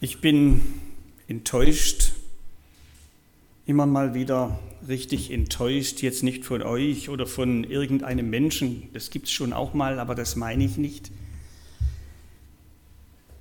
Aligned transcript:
Ich 0.00 0.20
bin 0.20 0.60
enttäuscht, 1.26 2.12
immer 3.66 3.84
mal 3.84 4.14
wieder 4.14 4.60
richtig 4.86 5.32
enttäuscht, 5.32 6.02
jetzt 6.02 6.22
nicht 6.22 6.44
von 6.44 6.62
euch 6.62 7.08
oder 7.08 7.26
von 7.26 7.64
irgendeinem 7.64 8.30
Menschen, 8.30 8.90
das 8.92 9.10
gibt 9.10 9.26
es 9.26 9.32
schon 9.32 9.52
auch 9.52 9.74
mal, 9.74 9.98
aber 9.98 10.14
das 10.14 10.36
meine 10.36 10.64
ich 10.64 10.76
nicht. 10.76 11.10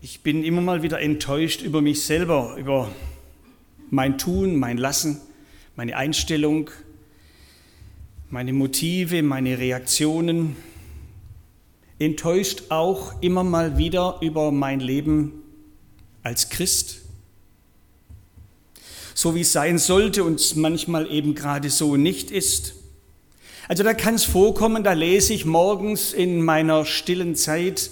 Ich 0.02 0.22
bin 0.22 0.44
immer 0.44 0.62
mal 0.62 0.82
wieder 0.82 1.00
enttäuscht 1.00 1.62
über 1.62 1.84
mich 1.84 2.02
selber, 2.02 2.56
über 2.58 2.92
mein 3.92 4.18
Tun, 4.18 4.56
mein 4.56 4.80
Lassen, 4.80 5.22
meine 5.76 5.96
Einstellung, 5.96 6.72
meine 8.32 8.54
Motive, 8.54 9.22
meine 9.22 9.60
Reaktionen. 9.60 10.56
Enttäuscht 12.00 12.64
auch 12.70 13.22
immer 13.22 13.44
mal 13.44 13.78
wieder 13.78 14.18
über 14.22 14.52
mein 14.52 14.80
Leben 14.80 15.44
als 16.28 16.50
Christ, 16.50 16.98
so 19.14 19.34
wie 19.34 19.42
es 19.42 19.54
sein 19.54 19.78
sollte 19.78 20.24
und 20.24 20.56
manchmal 20.58 21.10
eben 21.12 21.34
gerade 21.34 21.70
so 21.70 21.96
nicht 21.96 22.32
ist. 22.32 22.74
Also 23.68 23.84
da 23.84 23.94
kann 23.94 24.16
es 24.16 24.26
vorkommen, 24.26 24.84
da 24.84 24.94
lese 24.94 25.34
ich 25.34 25.46
morgens 25.46 26.14
in 26.14 26.42
meiner 26.42 26.86
stillen 26.86 27.36
Zeit 27.36 27.90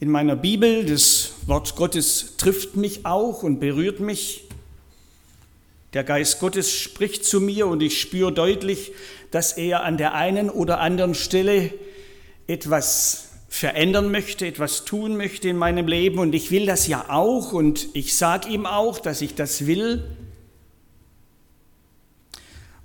in 0.00 0.10
meiner 0.10 0.34
Bibel, 0.34 0.84
das 0.84 1.32
Wort 1.46 1.76
Gottes 1.76 2.36
trifft 2.36 2.74
mich 2.74 3.06
auch 3.06 3.44
und 3.44 3.60
berührt 3.60 4.00
mich. 4.00 4.48
Der 5.92 6.02
Geist 6.02 6.40
Gottes 6.40 6.72
spricht 6.72 7.24
zu 7.24 7.40
mir 7.40 7.68
und 7.68 7.82
ich 7.82 8.00
spüre 8.00 8.32
deutlich, 8.32 8.92
dass 9.30 9.52
er 9.52 9.84
an 9.84 9.98
der 9.98 10.14
einen 10.14 10.50
oder 10.50 10.80
anderen 10.80 11.14
Stelle 11.14 11.72
etwas 12.48 13.31
verändern 13.52 14.10
möchte, 14.10 14.46
etwas 14.46 14.86
tun 14.86 15.18
möchte 15.18 15.50
in 15.50 15.58
meinem 15.58 15.86
Leben 15.86 16.18
und 16.18 16.34
ich 16.34 16.50
will 16.50 16.64
das 16.64 16.86
ja 16.86 17.10
auch 17.10 17.52
und 17.52 17.86
ich 17.92 18.16
sage 18.16 18.48
ihm 18.48 18.64
auch, 18.64 18.98
dass 18.98 19.20
ich 19.20 19.34
das 19.34 19.66
will. 19.66 20.02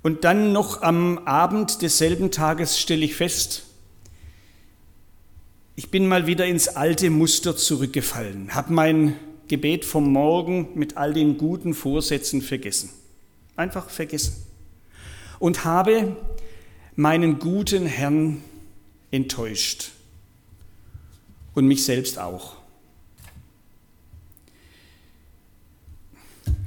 Und 0.02 0.24
dann 0.24 0.52
noch 0.52 0.82
am 0.82 1.20
Abend 1.20 1.80
desselben 1.80 2.30
Tages 2.30 2.78
stelle 2.78 3.02
ich 3.06 3.16
fest, 3.16 3.64
ich 5.74 5.90
bin 5.90 6.06
mal 6.06 6.26
wieder 6.26 6.44
ins 6.44 6.68
alte 6.68 7.08
Muster 7.08 7.56
zurückgefallen, 7.56 8.54
habe 8.54 8.70
mein 8.74 9.16
Gebet 9.48 9.86
vom 9.86 10.12
Morgen 10.12 10.68
mit 10.74 10.98
all 10.98 11.14
den 11.14 11.38
guten 11.38 11.72
Vorsätzen 11.72 12.42
vergessen. 12.42 12.90
Einfach 13.56 13.88
vergessen. 13.88 14.34
Und 15.38 15.64
habe 15.64 16.14
meinen 16.94 17.38
guten 17.38 17.86
Herrn 17.86 18.42
enttäuscht 19.10 19.92
und 21.54 21.66
mich 21.66 21.84
selbst 21.84 22.18
auch. 22.18 22.56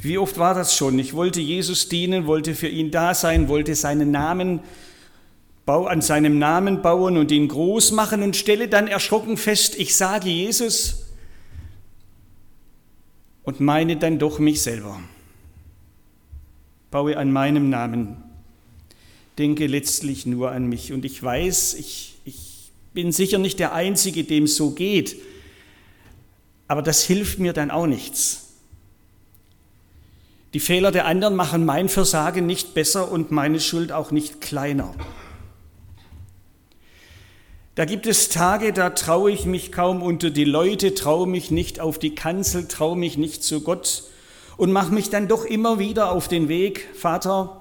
Wie 0.02 0.18
oft 0.18 0.38
war 0.38 0.56
das 0.56 0.76
schon? 0.76 0.98
Ich 0.98 1.14
wollte 1.14 1.42
Jesus 1.42 1.88
dienen, 1.88 2.26
wollte 2.26 2.56
für 2.56 2.68
ihn 2.68 2.90
da 2.92 3.14
sein, 3.14 3.48
wollte 3.48 3.76
seinen 3.76 4.12
Namen 4.12 4.62
an 5.66 6.02
seinem 6.02 6.38
Namen 6.38 6.82
bauen 6.82 7.18
und 7.18 7.32
ihn 7.32 7.48
groß 7.48 7.92
machen 7.92 8.23
und 8.23 8.36
stelle 8.36 8.68
dann 8.68 8.88
erschrocken 8.88 9.38
fest, 9.38 9.76
ich 9.78 9.96
sage 9.96 10.30
Jesus 10.30 11.06
und 13.44 13.62
meine 13.62 13.95
dann 13.95 14.20
doch 14.20 14.40
mich 14.40 14.62
selber. 14.62 15.00
Baue 16.90 17.18
an 17.18 17.32
meinem 17.32 17.70
Namen, 17.70 18.18
denke 19.38 19.66
letztlich 19.68 20.26
nur 20.26 20.52
an 20.52 20.68
mich 20.68 20.92
und 20.92 21.06
ich 21.06 21.23
weiß, 21.23 21.76
ich 21.76 22.11
bin 22.94 23.11
sicher 23.11 23.38
nicht 23.38 23.59
der 23.59 23.73
Einzige, 23.73 24.23
dem 24.23 24.47
so 24.47 24.72
geht, 24.72 25.16
aber 26.67 26.81
das 26.81 27.03
hilft 27.03 27.39
mir 27.39 27.53
dann 27.53 27.72
auch 27.72 27.88
nichts. 27.88 28.48
Die 30.53 30.59
Fehler 30.59 30.92
der 30.92 31.06
anderen 31.06 31.36
machen 31.36 31.66
mein 31.66 31.88
Versagen 31.88 32.45
nicht 32.45 32.73
besser 32.73 33.11
und 33.11 33.31
meine 33.31 33.59
Schuld 33.59 33.92
auch 33.92 34.11
nicht 34.11 34.42
kleiner. 34.42 34.94
Da 37.76 37.86
gibt 37.86 38.05
es 38.05 38.27
Tage, 38.27 38.73
da 38.73 38.89
traue 38.89 39.32
ich 39.32 39.45
mich 39.45 39.71
kaum 39.71 40.02
unter 40.02 40.30
die 40.30 40.43
Leute, 40.43 40.93
traue 40.93 41.26
mich 41.26 41.52
nicht 41.52 41.80
auf 41.80 41.99
die 41.99 42.16
Kanzel, 42.16 42.67
traue 42.67 42.98
mich 42.98 43.17
nicht 43.17 43.43
zu 43.43 43.61
Gott 43.61 44.04
und 44.58 44.73
mache 44.73 44.93
mich 44.93 45.10
dann 45.10 45.30
doch 45.30 45.45
immer 45.45 45.80
wieder 45.80 46.11
auf 46.11 46.27
den 46.27 46.49
Weg, 46.49 46.89
Vater, 46.93 47.61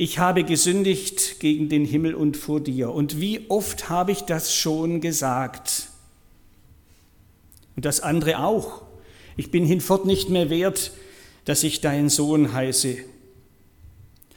ich 0.00 0.20
habe 0.20 0.44
gesündigt 0.44 1.40
gegen 1.40 1.68
den 1.68 1.84
Himmel 1.84 2.14
und 2.14 2.36
vor 2.36 2.60
dir. 2.60 2.92
Und 2.92 3.20
wie 3.20 3.50
oft 3.50 3.88
habe 3.88 4.12
ich 4.12 4.20
das 4.20 4.54
schon 4.54 5.00
gesagt? 5.00 5.88
Und 7.74 7.84
das 7.84 7.98
andere 7.98 8.38
auch. 8.38 8.82
Ich 9.36 9.50
bin 9.50 9.64
hinfort 9.64 10.04
nicht 10.04 10.28
mehr 10.28 10.50
wert, 10.50 10.92
dass 11.46 11.64
ich 11.64 11.80
dein 11.80 12.10
Sohn 12.10 12.52
heiße. 12.52 12.96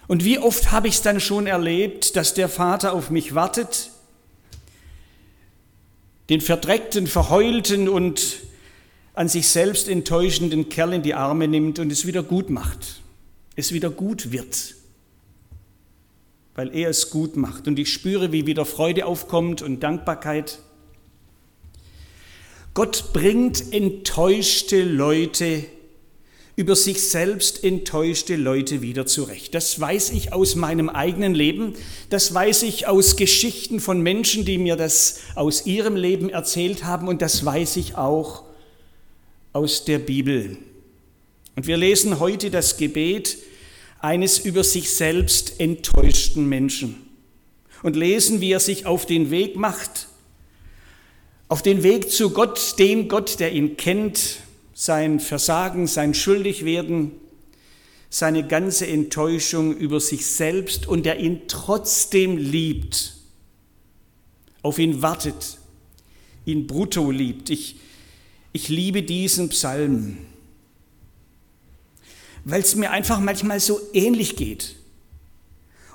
Und 0.07 0.25
wie 0.25 0.39
oft 0.39 0.71
habe 0.71 0.87
ich 0.87 0.95
es 0.95 1.03
dann 1.03 1.19
schon 1.19 1.45
erlebt, 1.45 2.15
dass 2.15 2.33
der 2.33 2.49
Vater 2.49 2.93
auf 2.93 3.11
mich 3.11 3.35
wartet, 3.35 3.91
den 6.29 6.41
verdreckten, 6.41 7.05
verheulten 7.05 7.87
und 7.87 8.39
an 9.13 9.29
sich 9.29 9.47
selbst 9.47 9.87
enttäuschenden 9.87 10.69
Kerl 10.69 10.93
in 10.93 11.03
die 11.03 11.13
Arme 11.13 11.47
nimmt 11.47 11.77
und 11.77 11.91
es 11.91 12.07
wieder 12.07 12.23
gut 12.23 12.49
macht, 12.49 13.03
es 13.55 13.73
wieder 13.73 13.91
gut 13.91 14.31
wird 14.31 14.80
weil 16.61 16.75
er 16.75 16.91
es 16.91 17.09
gut 17.09 17.37
macht. 17.37 17.67
Und 17.67 17.79
ich 17.79 17.91
spüre, 17.91 18.31
wie 18.31 18.45
wieder 18.45 18.65
Freude 18.65 19.07
aufkommt 19.07 19.63
und 19.63 19.81
Dankbarkeit. 19.81 20.59
Gott 22.75 23.13
bringt 23.13 23.73
enttäuschte 23.73 24.83
Leute, 24.83 25.63
über 26.55 26.75
sich 26.75 27.01
selbst 27.01 27.63
enttäuschte 27.63 28.35
Leute 28.35 28.83
wieder 28.83 29.07
zurecht. 29.07 29.55
Das 29.55 29.79
weiß 29.79 30.11
ich 30.11 30.33
aus 30.33 30.53
meinem 30.53 30.87
eigenen 30.89 31.33
Leben, 31.33 31.73
das 32.11 32.31
weiß 32.31 32.61
ich 32.61 32.85
aus 32.85 33.15
Geschichten 33.15 33.79
von 33.79 33.99
Menschen, 33.99 34.45
die 34.45 34.59
mir 34.59 34.75
das 34.75 35.21
aus 35.33 35.65
ihrem 35.65 35.95
Leben 35.95 36.29
erzählt 36.29 36.83
haben 36.83 37.07
und 37.07 37.23
das 37.23 37.43
weiß 37.43 37.77
ich 37.77 37.95
auch 37.95 38.43
aus 39.51 39.83
der 39.83 39.97
Bibel. 39.97 40.57
Und 41.55 41.65
wir 41.65 41.77
lesen 41.77 42.19
heute 42.19 42.51
das 42.51 42.77
Gebet, 42.77 43.39
eines 44.01 44.39
über 44.39 44.63
sich 44.63 44.91
selbst 44.91 45.59
enttäuschten 45.59 46.47
Menschen 46.49 46.95
und 47.83 47.95
lesen, 47.95 48.41
wie 48.41 48.51
er 48.51 48.59
sich 48.59 48.85
auf 48.85 49.05
den 49.05 49.31
Weg 49.31 49.55
macht, 49.55 50.07
auf 51.47 51.61
den 51.61 51.83
Weg 51.83 52.11
zu 52.11 52.31
Gott, 52.31 52.79
den 52.79 53.07
Gott, 53.07 53.39
der 53.39 53.51
ihn 53.51 53.77
kennt, 53.77 54.37
sein 54.73 55.19
Versagen, 55.19 55.85
sein 55.85 56.13
Schuldigwerden, 56.13 57.11
seine 58.09 58.47
ganze 58.47 58.87
Enttäuschung 58.87 59.75
über 59.75 59.99
sich 59.99 60.25
selbst 60.25 60.87
und 60.87 61.05
der 61.05 61.19
ihn 61.19 61.41
trotzdem 61.47 62.37
liebt, 62.37 63.15
auf 64.63 64.79
ihn 64.79 65.01
wartet, 65.01 65.57
ihn 66.45 66.67
brutto 66.67 67.11
liebt. 67.11 67.49
Ich, 67.49 67.75
ich 68.53 68.69
liebe 68.69 69.03
diesen 69.03 69.49
Psalm 69.49 70.17
weil 72.45 72.61
es 72.61 72.75
mir 72.75 72.91
einfach 72.91 73.19
manchmal 73.19 73.59
so 73.59 73.79
ähnlich 73.93 74.35
geht. 74.35 74.75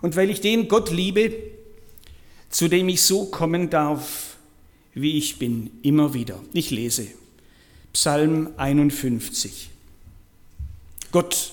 Und 0.02 0.16
weil 0.16 0.30
ich 0.30 0.40
den 0.40 0.68
Gott 0.68 0.90
liebe, 0.90 1.32
zu 2.50 2.68
dem 2.68 2.88
ich 2.88 3.02
so 3.02 3.26
kommen 3.26 3.70
darf, 3.70 4.36
wie 4.94 5.18
ich 5.18 5.38
bin, 5.38 5.70
immer 5.82 6.14
wieder. 6.14 6.40
Ich 6.52 6.70
lese 6.70 7.06
Psalm 7.92 8.50
51. 8.56 9.70
Gott, 11.12 11.52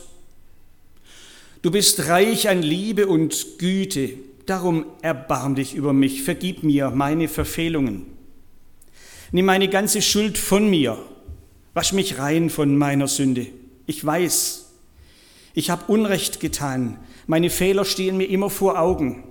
du 1.62 1.72
bist 1.72 2.08
reich 2.08 2.50
an 2.50 2.62
Liebe 2.62 3.08
und 3.08 3.60
Güte, 3.60 4.14
darum 4.46 4.86
erbarm 5.02 5.56
dich 5.56 5.74
über 5.74 5.94
mich, 5.94 6.24
vergib 6.24 6.64
mir 6.64 6.90
meine 6.92 7.28
Verfehlungen. 7.28 8.06
Nimm 9.32 9.46
meine 9.46 9.70
ganze 9.70 10.02
Schuld 10.02 10.38
von 10.38 10.70
mir, 10.70 10.98
wasch 11.74 11.94
mich 11.94 12.18
rein 12.18 12.50
von 12.50 12.78
meiner 12.78 13.08
Sünde. 13.08 13.48
Ich 13.88 14.06
weiß, 14.06 14.63
ich 15.54 15.70
habe 15.70 15.92
Unrecht 15.92 16.40
getan. 16.40 17.00
Meine 17.28 17.50
Fehler 17.50 17.86
stehen 17.86 18.18
mir 18.18 18.26
immer 18.26 18.50
vor 18.50 18.80
Augen. 18.80 19.24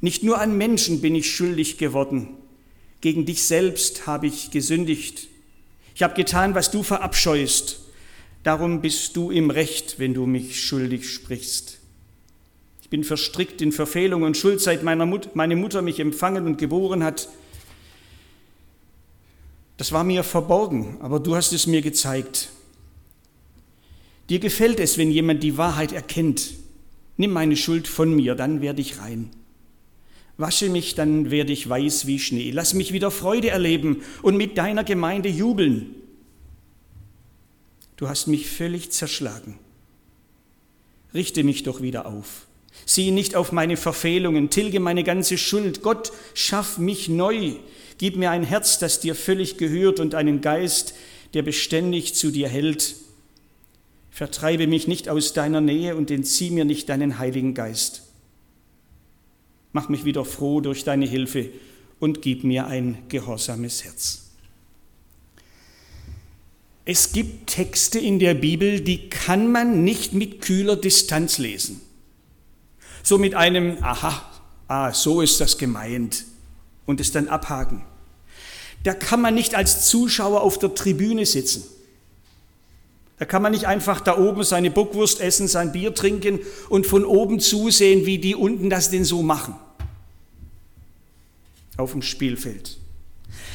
Nicht 0.00 0.22
nur 0.22 0.40
an 0.40 0.56
Menschen 0.56 1.00
bin 1.00 1.14
ich 1.14 1.30
schuldig 1.34 1.78
geworden. 1.78 2.28
Gegen 3.00 3.26
dich 3.26 3.44
selbst 3.44 4.06
habe 4.06 4.26
ich 4.26 4.50
gesündigt. 4.50 5.28
Ich 5.94 6.02
habe 6.02 6.14
getan, 6.14 6.54
was 6.54 6.70
du 6.70 6.82
verabscheust. 6.82 7.80
Darum 8.42 8.80
bist 8.80 9.16
du 9.16 9.30
im 9.30 9.50
Recht, 9.50 9.98
wenn 9.98 10.14
du 10.14 10.26
mich 10.26 10.64
schuldig 10.64 11.10
sprichst. 11.10 11.78
Ich 12.82 12.88
bin 12.88 13.04
verstrickt 13.04 13.60
in 13.60 13.72
Verfehlung 13.72 14.22
und 14.22 14.36
Schuld, 14.36 14.60
seit 14.60 14.82
meiner 14.82 15.06
Mut 15.06 15.36
meine 15.36 15.56
Mutter 15.56 15.82
mich 15.82 16.00
empfangen 16.00 16.46
und 16.46 16.58
geboren 16.58 17.04
hat. 17.04 17.28
Das 19.76 19.92
war 19.92 20.04
mir 20.04 20.24
verborgen, 20.24 20.98
aber 21.00 21.20
du 21.20 21.36
hast 21.36 21.52
es 21.52 21.66
mir 21.66 21.82
gezeigt. 21.82 22.50
Dir 24.30 24.38
gefällt 24.38 24.78
es, 24.78 24.96
wenn 24.96 25.10
jemand 25.10 25.42
die 25.42 25.58
Wahrheit 25.58 25.92
erkennt. 25.92 26.54
Nimm 27.16 27.32
meine 27.32 27.56
Schuld 27.56 27.88
von 27.88 28.14
mir, 28.14 28.36
dann 28.36 28.62
werde 28.62 28.80
ich 28.80 28.98
rein. 28.98 29.30
Wasche 30.38 30.70
mich, 30.70 30.94
dann 30.94 31.30
werde 31.32 31.52
ich 31.52 31.68
weiß 31.68 32.06
wie 32.06 32.20
Schnee. 32.20 32.52
Lass 32.52 32.72
mich 32.72 32.92
wieder 32.92 33.10
Freude 33.10 33.50
erleben 33.50 34.02
und 34.22 34.36
mit 34.36 34.56
deiner 34.56 34.84
Gemeinde 34.84 35.28
jubeln. 35.28 35.96
Du 37.96 38.08
hast 38.08 38.28
mich 38.28 38.46
völlig 38.46 38.90
zerschlagen. 38.90 39.58
Richte 41.12 41.42
mich 41.42 41.64
doch 41.64 41.82
wieder 41.82 42.06
auf. 42.06 42.46
Sieh 42.86 43.10
nicht 43.10 43.34
auf 43.34 43.50
meine 43.50 43.76
Verfehlungen, 43.76 44.48
tilge 44.48 44.78
meine 44.78 45.02
ganze 45.02 45.38
Schuld. 45.38 45.82
Gott, 45.82 46.12
schaff 46.34 46.78
mich 46.78 47.08
neu. 47.08 47.54
Gib 47.98 48.16
mir 48.16 48.30
ein 48.30 48.44
Herz, 48.44 48.78
das 48.78 49.00
dir 49.00 49.16
völlig 49.16 49.58
gehört 49.58 49.98
und 49.98 50.14
einen 50.14 50.40
Geist, 50.40 50.94
der 51.34 51.42
beständig 51.42 52.14
zu 52.14 52.30
dir 52.30 52.48
hält. 52.48 52.94
Vertreibe 54.10 54.66
mich 54.66 54.88
nicht 54.88 55.08
aus 55.08 55.32
deiner 55.32 55.60
Nähe 55.60 55.96
und 55.96 56.10
entzieh 56.10 56.50
mir 56.50 56.64
nicht 56.64 56.88
deinen 56.88 57.18
Heiligen 57.18 57.54
Geist. 57.54 58.02
Mach 59.72 59.88
mich 59.88 60.04
wieder 60.04 60.24
froh 60.24 60.60
durch 60.60 60.84
deine 60.84 61.06
Hilfe 61.06 61.50
und 62.00 62.22
gib 62.22 62.44
mir 62.44 62.66
ein 62.66 62.98
gehorsames 63.08 63.84
Herz. 63.84 64.30
Es 66.84 67.12
gibt 67.12 67.50
Texte 67.50 68.00
in 68.00 68.18
der 68.18 68.34
Bibel, 68.34 68.80
die 68.80 69.08
kann 69.10 69.52
man 69.52 69.84
nicht 69.84 70.12
mit 70.12 70.40
kühler 70.40 70.76
Distanz 70.76 71.38
lesen. 71.38 71.80
So 73.02 73.16
mit 73.16 73.34
einem, 73.34 73.76
aha, 73.82 74.22
ah, 74.66 74.92
so 74.92 75.20
ist 75.20 75.40
das 75.40 75.56
gemeint 75.56 76.24
und 76.86 77.00
es 77.00 77.12
dann 77.12 77.28
abhaken. 77.28 77.82
Da 78.82 78.94
kann 78.94 79.20
man 79.20 79.34
nicht 79.34 79.54
als 79.54 79.86
Zuschauer 79.86 80.40
auf 80.40 80.58
der 80.58 80.74
Tribüne 80.74 81.26
sitzen. 81.26 81.64
Da 83.20 83.26
kann 83.26 83.42
man 83.42 83.52
nicht 83.52 83.66
einfach 83.66 84.00
da 84.00 84.16
oben 84.16 84.44
seine 84.44 84.70
Bockwurst 84.70 85.20
essen, 85.20 85.46
sein 85.46 85.72
Bier 85.72 85.94
trinken 85.94 86.38
und 86.70 86.86
von 86.86 87.04
oben 87.04 87.38
zusehen, 87.38 88.06
wie 88.06 88.16
die 88.16 88.34
unten 88.34 88.70
das 88.70 88.88
denn 88.88 89.04
so 89.04 89.22
machen. 89.22 89.56
Auf 91.76 91.92
dem 91.92 92.00
Spielfeld. 92.00 92.78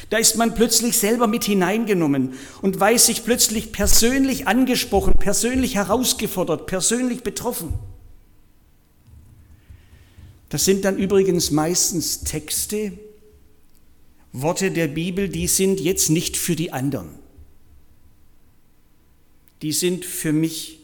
Da 0.08 0.18
ist 0.18 0.36
man 0.36 0.54
plötzlich 0.54 0.96
selber 0.96 1.26
mit 1.26 1.42
hineingenommen 1.42 2.34
und 2.62 2.78
weiß 2.78 3.06
sich 3.06 3.24
plötzlich 3.24 3.72
persönlich 3.72 4.46
angesprochen, 4.46 5.14
persönlich 5.18 5.74
herausgefordert, 5.74 6.68
persönlich 6.68 7.24
betroffen. 7.24 7.74
Das 10.48 10.64
sind 10.64 10.84
dann 10.84 10.96
übrigens 10.96 11.50
meistens 11.50 12.20
Texte, 12.20 12.92
Worte 14.30 14.70
der 14.70 14.86
Bibel, 14.86 15.28
die 15.28 15.48
sind 15.48 15.80
jetzt 15.80 16.08
nicht 16.08 16.36
für 16.36 16.54
die 16.54 16.72
anderen. 16.72 17.25
Die 19.62 19.72
sind 19.72 20.04
für 20.04 20.32
mich 20.32 20.78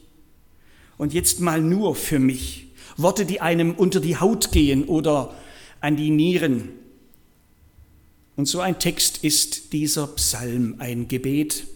und 0.98 1.12
jetzt 1.12 1.40
mal 1.40 1.60
nur 1.60 1.94
für 1.94 2.18
mich. 2.18 2.68
Worte, 2.96 3.26
die 3.26 3.40
einem 3.40 3.74
unter 3.74 4.00
die 4.00 4.18
Haut 4.18 4.52
gehen 4.52 4.84
oder 4.84 5.34
an 5.80 5.96
die 5.96 6.10
Nieren. 6.10 6.68
Und 8.36 8.46
so 8.46 8.60
ein 8.60 8.78
Text 8.78 9.24
ist 9.24 9.72
dieser 9.72 10.06
Psalm, 10.06 10.76
ein 10.78 11.08
Gebet. 11.08 11.66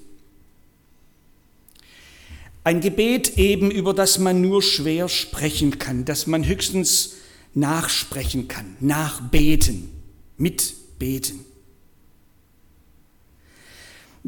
Ein 2.65 2.81
Gebet 2.81 3.39
eben, 3.39 3.71
über 3.71 3.95
das 3.95 4.19
man 4.19 4.41
nur 4.41 4.63
schwer 4.63 5.09
sprechen 5.09 5.79
kann, 5.79 6.05
das 6.05 6.27
man 6.27 6.47
höchstens 6.47 7.15
nachsprechen 7.55 8.49
kann, 8.49 8.77
nachbeten, 8.81 9.89
mitbeten. 10.37 11.45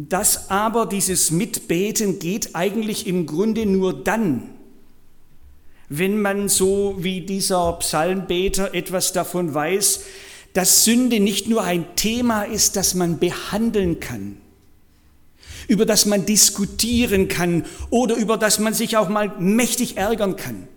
Das 0.00 0.48
aber, 0.48 0.86
dieses 0.86 1.32
Mitbeten 1.32 2.20
geht 2.20 2.54
eigentlich 2.54 3.08
im 3.08 3.26
Grunde 3.26 3.66
nur 3.66 3.92
dann, 3.92 4.48
wenn 5.88 6.22
man 6.22 6.48
so 6.48 6.94
wie 7.00 7.22
dieser 7.22 7.72
Psalmbeter 7.72 8.74
etwas 8.74 9.12
davon 9.12 9.52
weiß, 9.52 10.02
dass 10.52 10.84
Sünde 10.84 11.18
nicht 11.18 11.48
nur 11.48 11.64
ein 11.64 11.96
Thema 11.96 12.44
ist, 12.44 12.76
das 12.76 12.94
man 12.94 13.18
behandeln 13.18 13.98
kann, 13.98 14.36
über 15.66 15.84
das 15.84 16.06
man 16.06 16.24
diskutieren 16.26 17.26
kann 17.26 17.66
oder 17.90 18.14
über 18.14 18.36
das 18.36 18.60
man 18.60 18.74
sich 18.74 18.96
auch 18.96 19.08
mal 19.08 19.32
mächtig 19.40 19.96
ärgern 19.96 20.36
kann. 20.36 20.68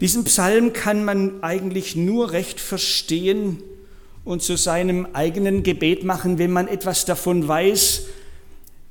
Diesen 0.00 0.24
Psalm 0.24 0.72
kann 0.72 1.04
man 1.04 1.44
eigentlich 1.44 1.94
nur 1.94 2.32
recht 2.32 2.58
verstehen 2.58 3.62
und 4.30 4.44
zu 4.44 4.56
seinem 4.56 5.08
eigenen 5.12 5.64
Gebet 5.64 6.04
machen, 6.04 6.38
wenn 6.38 6.52
man 6.52 6.68
etwas 6.68 7.04
davon 7.04 7.48
weiß, 7.48 8.02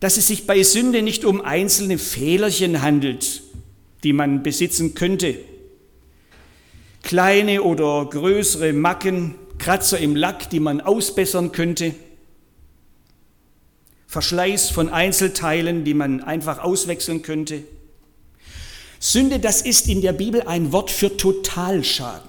dass 0.01 0.17
es 0.17 0.27
sich 0.27 0.45
bei 0.45 0.63
Sünde 0.63 1.01
nicht 1.01 1.23
um 1.23 1.39
einzelne 1.39 1.97
Fehlerchen 1.97 2.81
handelt, 2.81 3.41
die 4.03 4.11
man 4.11 4.43
besitzen 4.43 4.95
könnte. 4.95 5.37
Kleine 7.03 7.63
oder 7.63 8.05
größere 8.09 8.73
Macken, 8.73 9.35
Kratzer 9.59 9.97
im 9.97 10.17
Lack, 10.17 10.49
die 10.49 10.59
man 10.59 10.81
ausbessern 10.81 11.53
könnte. 11.53 11.95
Verschleiß 14.07 14.71
von 14.71 14.89
Einzelteilen, 14.89 15.85
die 15.85 15.93
man 15.93 16.21
einfach 16.21 16.59
auswechseln 16.59 17.21
könnte. 17.21 17.63
Sünde, 18.99 19.39
das 19.39 19.61
ist 19.61 19.87
in 19.87 20.01
der 20.01 20.11
Bibel 20.11 20.41
ein 20.41 20.73
Wort 20.73 20.91
für 20.91 21.15
Totalschaden. 21.15 22.28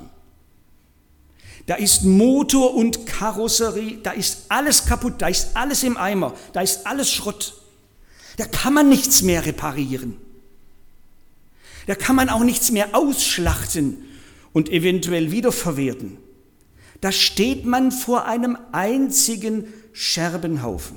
Da 1.70 1.76
ist 1.76 2.02
Motor 2.02 2.74
und 2.74 3.06
Karosserie, 3.06 3.98
da 4.02 4.10
ist 4.10 4.46
alles 4.48 4.86
kaputt, 4.86 5.22
da 5.22 5.28
ist 5.28 5.56
alles 5.56 5.84
im 5.84 5.96
Eimer, 5.96 6.34
da 6.52 6.62
ist 6.62 6.84
alles 6.84 7.12
Schrott. 7.12 7.62
Da 8.38 8.44
kann 8.44 8.74
man 8.74 8.88
nichts 8.88 9.22
mehr 9.22 9.46
reparieren. 9.46 10.16
Da 11.86 11.94
kann 11.94 12.16
man 12.16 12.28
auch 12.28 12.42
nichts 12.42 12.72
mehr 12.72 12.96
ausschlachten 12.96 13.98
und 14.52 14.68
eventuell 14.68 15.30
wiederverwerten. 15.30 16.16
Da 17.00 17.12
steht 17.12 17.64
man 17.64 17.92
vor 17.92 18.24
einem 18.24 18.58
einzigen 18.72 19.72
Scherbenhaufen. 19.92 20.96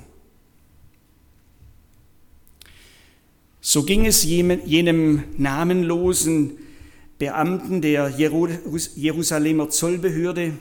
So 3.62 3.84
ging 3.84 4.08
es 4.08 4.24
jenem 4.24 5.24
namenlosen 5.38 6.58
Beamten 7.24 7.80
der 7.80 8.10
Jerusalemer 8.10 9.70
Zollbehörde, 9.70 10.58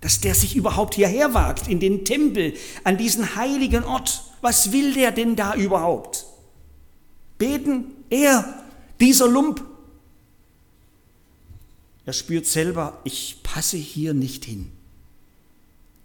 dass 0.00 0.18
der 0.18 0.34
sich 0.34 0.56
überhaupt 0.56 0.94
hierher 0.94 1.34
wagt, 1.34 1.68
in 1.68 1.80
den 1.80 2.06
Tempel, 2.06 2.54
an 2.82 2.96
diesen 2.96 3.36
heiligen 3.36 3.84
Ort. 3.84 4.24
Was 4.40 4.72
will 4.72 4.94
der 4.94 5.12
denn 5.12 5.36
da 5.36 5.54
überhaupt? 5.54 6.24
Beten? 7.36 7.90
Er, 8.08 8.64
dieser 9.00 9.28
Lump. 9.28 9.62
Er 12.06 12.14
spürt 12.14 12.46
selber, 12.46 12.98
ich 13.04 13.40
passe 13.42 13.76
hier 13.76 14.14
nicht 14.14 14.46
hin. 14.46 14.72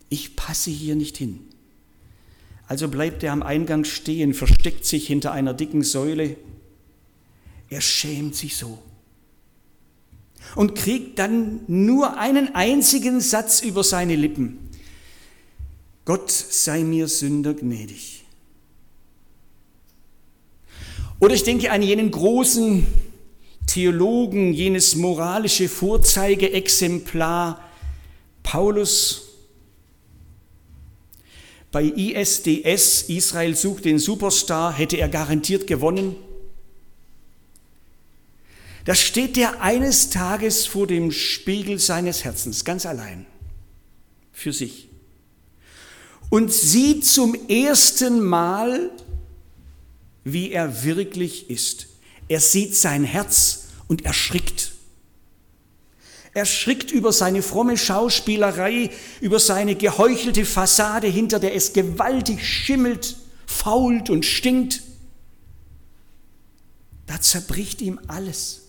Ich 0.10 0.36
passe 0.36 0.70
hier 0.70 0.96
nicht 0.96 1.16
hin. 1.16 1.40
Also 2.68 2.90
bleibt 2.90 3.24
er 3.24 3.32
am 3.32 3.42
Eingang 3.42 3.86
stehen, 3.86 4.34
versteckt 4.34 4.86
sich 4.86 5.08
hinter 5.08 5.32
einer 5.32 5.54
dicken 5.54 5.82
Säule. 5.82 6.36
Er 7.70 7.80
schämt 7.80 8.36
sich 8.36 8.58
so 8.58 8.84
und 10.56 10.76
kriegt 10.76 11.20
dann 11.20 11.62
nur 11.68 12.18
einen 12.18 12.54
einzigen 12.56 13.22
Satz 13.22 13.62
über 13.62 13.84
seine 13.84 14.16
Lippen. 14.16 14.70
Gott 16.06 16.30
sei 16.32 16.84
mir 16.84 17.08
Sünder 17.08 17.54
gnädig. 17.54 18.24
Oder 21.20 21.34
ich 21.34 21.44
denke 21.44 21.72
an 21.72 21.82
jenen 21.82 22.12
großen 22.12 22.86
Theologen, 23.66 24.54
jenes 24.54 24.96
moralische 24.96 25.68
Vorzeigeexemplar 25.68 27.60
Paulus. 28.44 29.24
Bei 31.72 31.84
ISDS, 31.84 33.04
Israel 33.10 33.56
sucht 33.56 33.86
den 33.86 34.00
Superstar, 34.00 34.72
hätte 34.72 34.98
er 34.98 35.10
garantiert 35.10 35.68
gewonnen. 35.68 36.16
Da 38.86 38.94
steht 38.94 39.36
er 39.38 39.62
eines 39.62 40.12
Tages 40.12 40.68
vor 40.68 40.86
dem 40.86 41.12
Spiegel 41.12 41.80
seines 41.80 42.24
Herzens, 42.24 42.64
ganz 42.64 42.86
allein, 42.86 43.26
für 44.32 44.54
sich, 44.54 44.90
und 46.30 46.54
sieht 46.54 47.04
zum 47.04 47.36
ersten 47.50 48.24
Mal, 48.24 48.92
wie 50.24 50.52
er 50.52 50.84
wirklich 50.84 51.50
ist. 51.50 51.88
Er 52.28 52.40
sieht 52.40 52.76
sein 52.76 53.04
Herz 53.04 53.66
und 53.88 54.06
erschrickt. 54.06 54.72
Er 56.34 56.46
schrickt 56.46 56.92
über 56.92 57.12
seine 57.12 57.42
fromme 57.42 57.78
Schauspielerei, 57.78 58.92
über 59.20 59.40
seine 59.40 59.76
geheuchelte 59.76 60.46
Fassade, 60.46 61.08
hinter 61.08 61.40
der 61.40 61.56
es 61.56 61.74
gewaltig 61.74 62.46
schimmelt, 62.46 63.16
fault 63.48 64.12
und 64.12 64.26
stinkt. 64.26 64.84
Da 67.08 67.22
zerbricht 67.22 67.82
ihm 67.82 68.00
alles. 68.08 68.65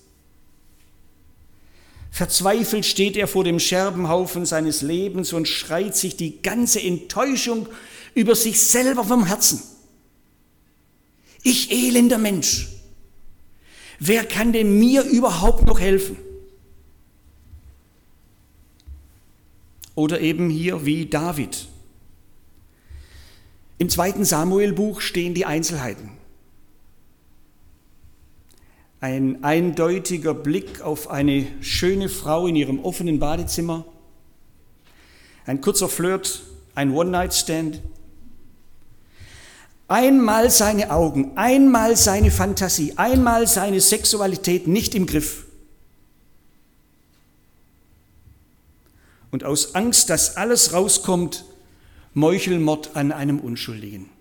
Verzweifelt 2.16 2.86
steht 2.86 3.14
er 3.18 3.28
vor 3.28 3.44
dem 3.44 3.60
Scherbenhaufen 3.60 4.46
seines 4.46 4.80
Lebens 4.80 5.34
und 5.34 5.46
schreit 5.46 5.94
sich 5.94 6.16
die 6.16 6.40
ganze 6.40 6.80
Enttäuschung 6.80 7.68
über 8.14 8.34
sich 8.34 8.58
selber 8.62 9.04
vom 9.04 9.26
Herzen. 9.26 9.62
Ich 11.42 11.70
elender 11.70 12.16
Mensch, 12.16 12.68
wer 13.98 14.24
kann 14.24 14.54
denn 14.54 14.78
mir 14.78 15.02
überhaupt 15.02 15.66
noch 15.66 15.78
helfen? 15.78 16.16
Oder 19.94 20.18
eben 20.22 20.48
hier 20.48 20.86
wie 20.86 21.04
David. 21.04 21.68
Im 23.76 23.90
zweiten 23.90 24.24
Samuelbuch 24.24 25.02
stehen 25.02 25.34
die 25.34 25.44
Einzelheiten. 25.44 26.12
Ein 29.00 29.44
eindeutiger 29.44 30.34
Blick 30.34 30.80
auf 30.80 31.10
eine 31.10 31.46
schöne 31.60 32.08
Frau 32.08 32.46
in 32.46 32.56
ihrem 32.56 32.84
offenen 32.84 33.18
Badezimmer, 33.18 33.84
ein 35.44 35.60
kurzer 35.60 35.88
Flirt, 35.88 36.42
ein 36.74 36.92
One-Night-Stand. 36.92 37.80
Einmal 39.88 40.50
seine 40.50 40.90
Augen, 40.90 41.36
einmal 41.36 41.96
seine 41.96 42.32
Fantasie, 42.32 42.94
einmal 42.96 43.46
seine 43.46 43.80
Sexualität 43.80 44.66
nicht 44.66 44.96
im 44.96 45.06
Griff. 45.06 45.46
Und 49.30 49.44
aus 49.44 49.76
Angst, 49.76 50.10
dass 50.10 50.36
alles 50.36 50.72
rauskommt, 50.72 51.44
Meuchelmord 52.14 52.96
an 52.96 53.12
einem 53.12 53.38
Unschuldigen. 53.38 54.15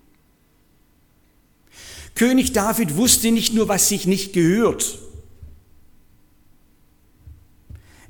König 2.15 2.53
David 2.53 2.95
wusste 2.95 3.31
nicht 3.31 3.53
nur, 3.53 3.67
was 3.67 3.89
sich 3.89 4.07
nicht 4.07 4.34
gehört. 4.34 5.00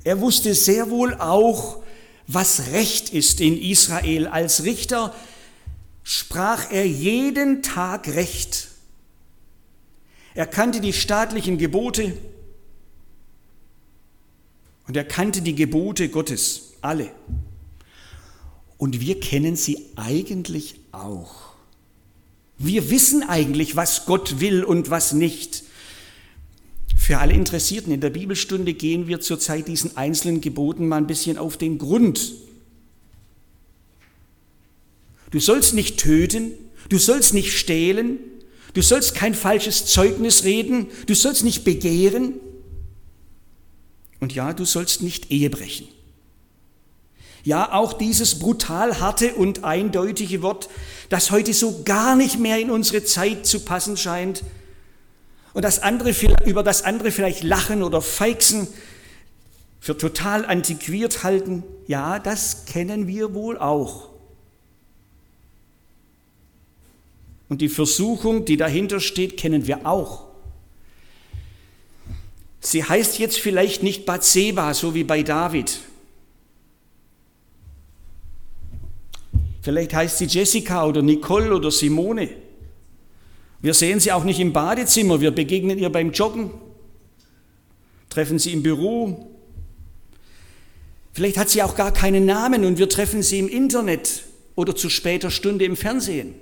Er 0.04 0.20
wusste 0.20 0.54
sehr 0.54 0.90
wohl 0.90 1.14
auch, 1.14 1.82
was 2.28 2.68
Recht 2.68 3.10
ist 3.10 3.40
in 3.40 3.60
Israel. 3.60 4.28
Als 4.28 4.62
Richter 4.62 5.12
sprach 6.04 6.70
er 6.70 6.86
jeden 6.86 7.62
Tag 7.62 8.06
Recht. 8.08 8.68
Er 10.34 10.46
kannte 10.46 10.80
die 10.80 10.92
staatlichen 10.92 11.58
Gebote 11.58 12.16
und 14.86 14.96
er 14.96 15.04
kannte 15.04 15.42
die 15.42 15.56
Gebote 15.56 16.08
Gottes, 16.08 16.74
alle. 16.80 17.10
Und 18.78 19.00
wir 19.00 19.18
kennen 19.18 19.56
sie 19.56 19.86
eigentlich 19.96 20.76
auch. 20.92 21.45
Wir 22.58 22.90
wissen 22.90 23.22
eigentlich, 23.22 23.76
was 23.76 24.06
Gott 24.06 24.40
will 24.40 24.64
und 24.64 24.90
was 24.90 25.12
nicht. 25.12 25.64
Für 26.96 27.18
alle 27.18 27.34
Interessierten 27.34 27.92
in 27.92 28.00
der 28.00 28.10
Bibelstunde 28.10 28.72
gehen 28.74 29.06
wir 29.06 29.20
zurzeit 29.20 29.68
diesen 29.68 29.96
einzelnen 29.96 30.40
Geboten 30.40 30.88
mal 30.88 30.96
ein 30.96 31.06
bisschen 31.06 31.38
auf 31.38 31.56
den 31.56 31.78
Grund. 31.78 32.32
Du 35.30 35.38
sollst 35.38 35.74
nicht 35.74 35.98
töten, 35.98 36.52
du 36.88 36.98
sollst 36.98 37.34
nicht 37.34 37.52
stehlen, 37.52 38.18
du 38.74 38.82
sollst 38.82 39.14
kein 39.14 39.34
falsches 39.34 39.86
Zeugnis 39.86 40.44
reden, 40.44 40.86
du 41.06 41.14
sollst 41.14 41.44
nicht 41.44 41.64
begehren 41.64 42.34
und 44.20 44.34
ja, 44.34 44.52
du 44.52 44.64
sollst 44.64 45.02
nicht 45.02 45.30
Ehe 45.30 45.50
brechen. 45.50 45.88
Ja, 47.46 47.72
auch 47.72 47.92
dieses 47.92 48.40
brutal 48.40 48.98
harte 48.98 49.36
und 49.36 49.62
eindeutige 49.62 50.42
Wort, 50.42 50.68
das 51.10 51.30
heute 51.30 51.54
so 51.54 51.84
gar 51.84 52.16
nicht 52.16 52.40
mehr 52.40 52.58
in 52.58 52.72
unsere 52.72 53.04
Zeit 53.04 53.46
zu 53.46 53.60
passen 53.60 53.96
scheint 53.96 54.42
und 55.52 55.62
das 55.62 55.78
andere, 55.78 56.12
über 56.44 56.64
das 56.64 56.82
andere 56.82 57.12
vielleicht 57.12 57.44
lachen 57.44 57.84
oder 57.84 58.02
feixen, 58.02 58.66
für 59.78 59.96
total 59.96 60.44
antiquiert 60.44 61.22
halten, 61.22 61.62
ja, 61.86 62.18
das 62.18 62.64
kennen 62.64 63.06
wir 63.06 63.32
wohl 63.32 63.56
auch. 63.56 64.08
Und 67.48 67.60
die 67.60 67.68
Versuchung, 67.68 68.44
die 68.44 68.56
dahinter 68.56 68.98
steht, 68.98 69.36
kennen 69.36 69.68
wir 69.68 69.86
auch. 69.86 70.24
Sie 72.58 72.82
heißt 72.82 73.20
jetzt 73.20 73.38
vielleicht 73.38 73.84
nicht 73.84 74.04
Bathseba, 74.04 74.74
so 74.74 74.96
wie 74.96 75.04
bei 75.04 75.22
David, 75.22 75.78
Vielleicht 79.66 79.94
heißt 79.94 80.18
sie 80.18 80.26
Jessica 80.26 80.86
oder 80.86 81.02
Nicole 81.02 81.52
oder 81.52 81.72
Simone. 81.72 82.28
Wir 83.60 83.74
sehen 83.74 83.98
sie 83.98 84.12
auch 84.12 84.22
nicht 84.22 84.38
im 84.38 84.52
Badezimmer, 84.52 85.20
wir 85.20 85.32
begegnen 85.32 85.76
ihr 85.76 85.90
beim 85.90 86.12
Joggen, 86.12 86.52
treffen 88.08 88.38
sie 88.38 88.52
im 88.52 88.62
Büro. 88.62 89.26
Vielleicht 91.12 91.36
hat 91.36 91.50
sie 91.50 91.64
auch 91.64 91.74
gar 91.74 91.92
keinen 91.92 92.26
Namen 92.26 92.64
und 92.64 92.78
wir 92.78 92.88
treffen 92.88 93.24
sie 93.24 93.40
im 93.40 93.48
Internet 93.48 94.22
oder 94.54 94.76
zu 94.76 94.88
später 94.88 95.32
Stunde 95.32 95.64
im 95.64 95.76
Fernsehen. 95.76 96.36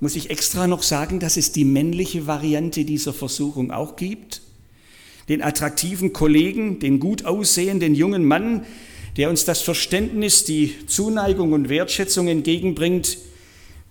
Muss 0.00 0.16
ich 0.16 0.28
extra 0.28 0.66
noch 0.66 0.82
sagen, 0.82 1.20
dass 1.20 1.36
es 1.36 1.52
die 1.52 1.64
männliche 1.64 2.26
Variante 2.26 2.84
dieser 2.84 3.12
Versuchung 3.12 3.70
auch 3.70 3.94
gibt? 3.94 4.42
Den 5.30 5.42
attraktiven 5.42 6.12
Kollegen, 6.12 6.80
den 6.80 6.98
gut 6.98 7.24
aussehenden 7.24 7.94
jungen 7.94 8.24
Mann, 8.24 8.66
der 9.16 9.30
uns 9.30 9.44
das 9.44 9.62
Verständnis, 9.62 10.44
die 10.44 10.74
Zuneigung 10.86 11.52
und 11.52 11.68
Wertschätzung 11.68 12.26
entgegenbringt, 12.26 13.16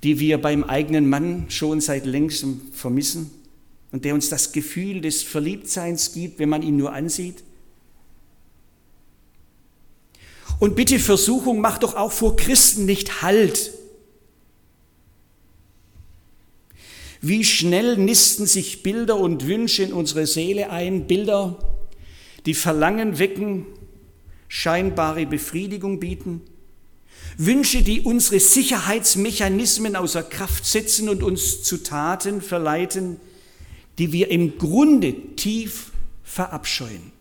die 0.03 0.19
wir 0.19 0.38
beim 0.38 0.65
eigenen 0.65 1.10
Mann 1.10 1.46
schon 1.48 1.79
seit 1.79 2.05
längstem 2.05 2.60
vermissen 2.74 3.31
und 3.93 4.03
der 4.03 4.15
uns 4.15 4.27
das 4.27 4.51
Gefühl 4.51 5.00
des 5.00 5.24
Verliebtseins 5.24 6.12
gibt, 6.12 6.39
wenn 6.39 6.50
man 6.50 6.62
ihn 6.62 6.75
nur 6.75 6.91
ansieht. 6.91 7.43
Und 10.60 10.75
bitte 10.75 11.00
Versuchung 11.00 11.62
macht 11.62 11.84
doch 11.84 11.96
auch 11.96 12.12
vor 12.12 12.36
Christen 12.36 12.86
nicht 12.86 13.22
Halt. 13.22 13.72
Wie 17.21 17.43
schnell 17.43 17.97
nisten 17.97 18.45
sich 18.45 18.81
Bilder 18.81 19.17
und 19.17 19.45
Wünsche 19.45 19.83
in 19.83 19.93
unsere 19.93 20.25
Seele 20.25 20.69
ein, 20.69 21.05
Bilder, 21.07 21.59
die 22.45 22.53
Verlangen 22.53 23.19
wecken, 23.19 23.65
scheinbare 24.47 25.25
Befriedigung 25.25 25.99
bieten, 25.99 26.41
Wünsche, 27.38 27.83
die 27.83 28.01
unsere 28.01 28.39
Sicherheitsmechanismen 28.39 29.95
außer 29.95 30.23
Kraft 30.23 30.65
setzen 30.65 31.09
und 31.09 31.23
uns 31.23 31.63
zu 31.63 31.83
Taten 31.83 32.41
verleiten, 32.41 33.17
die 33.97 34.11
wir 34.11 34.31
im 34.31 34.57
Grunde 34.57 35.13
tief 35.35 35.91
verabscheuen. 36.23 37.18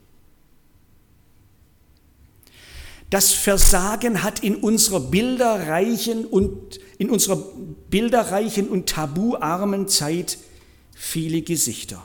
Das 3.11 3.33
Versagen 3.33 4.23
hat 4.23 4.41
in 4.41 4.57
unserer 4.57 5.01
bilderreichen 5.01 6.27
und 6.27 6.79
in 6.99 7.09
unserer 7.09 7.43
bilderreichen 7.89 8.69
und 8.69 8.89
tabuarmen 8.89 9.89
Zeit 9.89 10.39
viele 10.95 11.41
Gesichter. 11.41 12.03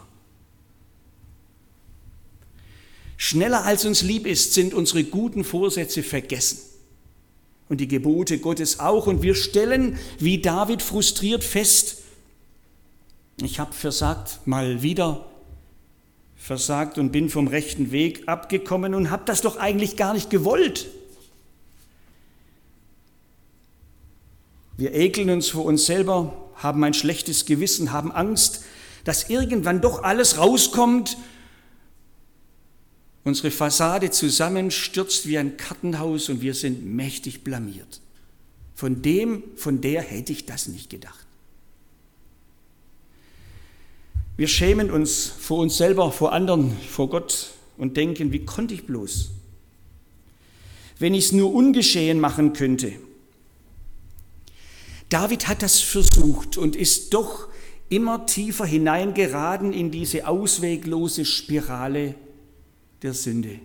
Schneller 3.17 3.65
als 3.65 3.85
uns 3.85 4.01
lieb 4.01 4.25
ist, 4.25 4.53
sind 4.53 4.73
unsere 4.73 5.03
guten 5.03 5.43
Vorsätze 5.43 6.03
vergessen 6.03 6.59
und 7.69 7.79
die 7.79 7.87
Gebote 7.87 8.37
Gottes 8.39 8.79
auch. 8.79 9.07
Und 9.07 9.21
wir 9.21 9.35
stellen, 9.35 9.97
wie 10.19 10.39
David 10.39 10.81
frustriert 10.81 11.43
fest, 11.43 11.97
ich 13.41 13.59
habe 13.59 13.73
versagt, 13.73 14.39
mal 14.45 14.83
wieder 14.83 15.25
versagt 16.43 16.97
und 16.97 17.13
bin 17.13 17.29
vom 17.29 17.47
rechten 17.47 17.93
Weg 17.93 18.27
abgekommen 18.27 18.93
und 18.93 19.09
habe 19.09 19.23
das 19.25 19.39
doch 19.39 19.55
eigentlich 19.55 19.95
gar 19.95 20.13
nicht 20.13 20.29
gewollt. 20.29 20.89
Wir 24.75 24.93
ekeln 24.93 25.29
uns 25.29 25.47
vor 25.47 25.63
uns 25.63 25.85
selber, 25.85 26.51
haben 26.57 26.83
ein 26.83 26.93
schlechtes 26.93 27.45
Gewissen, 27.45 27.93
haben 27.93 28.11
Angst, 28.11 28.65
dass 29.05 29.29
irgendwann 29.29 29.79
doch 29.79 30.03
alles 30.03 30.37
rauskommt, 30.37 31.17
unsere 33.23 33.49
Fassade 33.49 34.11
zusammenstürzt 34.11 35.25
wie 35.25 35.37
ein 35.37 35.55
Kartenhaus 35.55 36.27
und 36.27 36.41
wir 36.41 36.55
sind 36.55 36.85
mächtig 36.85 37.45
blamiert. 37.45 38.01
Von 38.75 39.01
dem, 39.01 39.43
von 39.55 39.79
der 39.79 40.01
hätte 40.01 40.33
ich 40.33 40.45
das 40.45 40.67
nicht 40.67 40.89
gedacht. 40.89 41.22
Wir 44.43 44.49
schämen 44.49 44.91
uns 44.91 45.31
vor 45.39 45.59
uns 45.59 45.77
selber, 45.77 46.11
vor 46.11 46.33
anderen, 46.33 46.77
vor 46.89 47.07
Gott 47.07 47.51
und 47.77 47.95
denken, 47.95 48.33
wie 48.33 48.43
konnte 48.43 48.73
ich 48.73 48.85
bloß? 48.85 49.29
Wenn 50.99 51.13
ich 51.13 51.27
es 51.27 51.31
nur 51.31 51.53
ungeschehen 51.53 52.19
machen 52.19 52.51
könnte. 52.51 52.91
David 55.07 55.47
hat 55.47 55.63
das 55.63 55.79
versucht 55.79 56.57
und 56.57 56.75
ist 56.75 57.13
doch 57.13 57.47
immer 57.87 58.25
tiefer 58.25 58.65
hineingeraten 58.65 59.71
in 59.71 59.91
diese 59.91 60.27
ausweglose 60.27 61.23
Spirale 61.23 62.15
der 63.01 63.13
Sünde. 63.13 63.61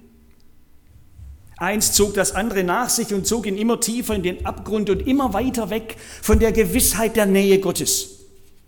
Eins 1.57 1.93
zog 1.93 2.15
das 2.15 2.31
andere 2.31 2.63
nach 2.63 2.89
sich 2.89 3.13
und 3.13 3.27
zog 3.27 3.47
ihn 3.47 3.59
immer 3.59 3.81
tiefer 3.81 4.15
in 4.15 4.23
den 4.23 4.47
Abgrund 4.47 4.91
und 4.91 5.09
immer 5.09 5.33
weiter 5.33 5.71
weg 5.71 5.97
von 6.23 6.39
der 6.39 6.53
Gewissheit 6.53 7.17
der 7.17 7.27
Nähe 7.27 7.59
Gottes 7.59 8.21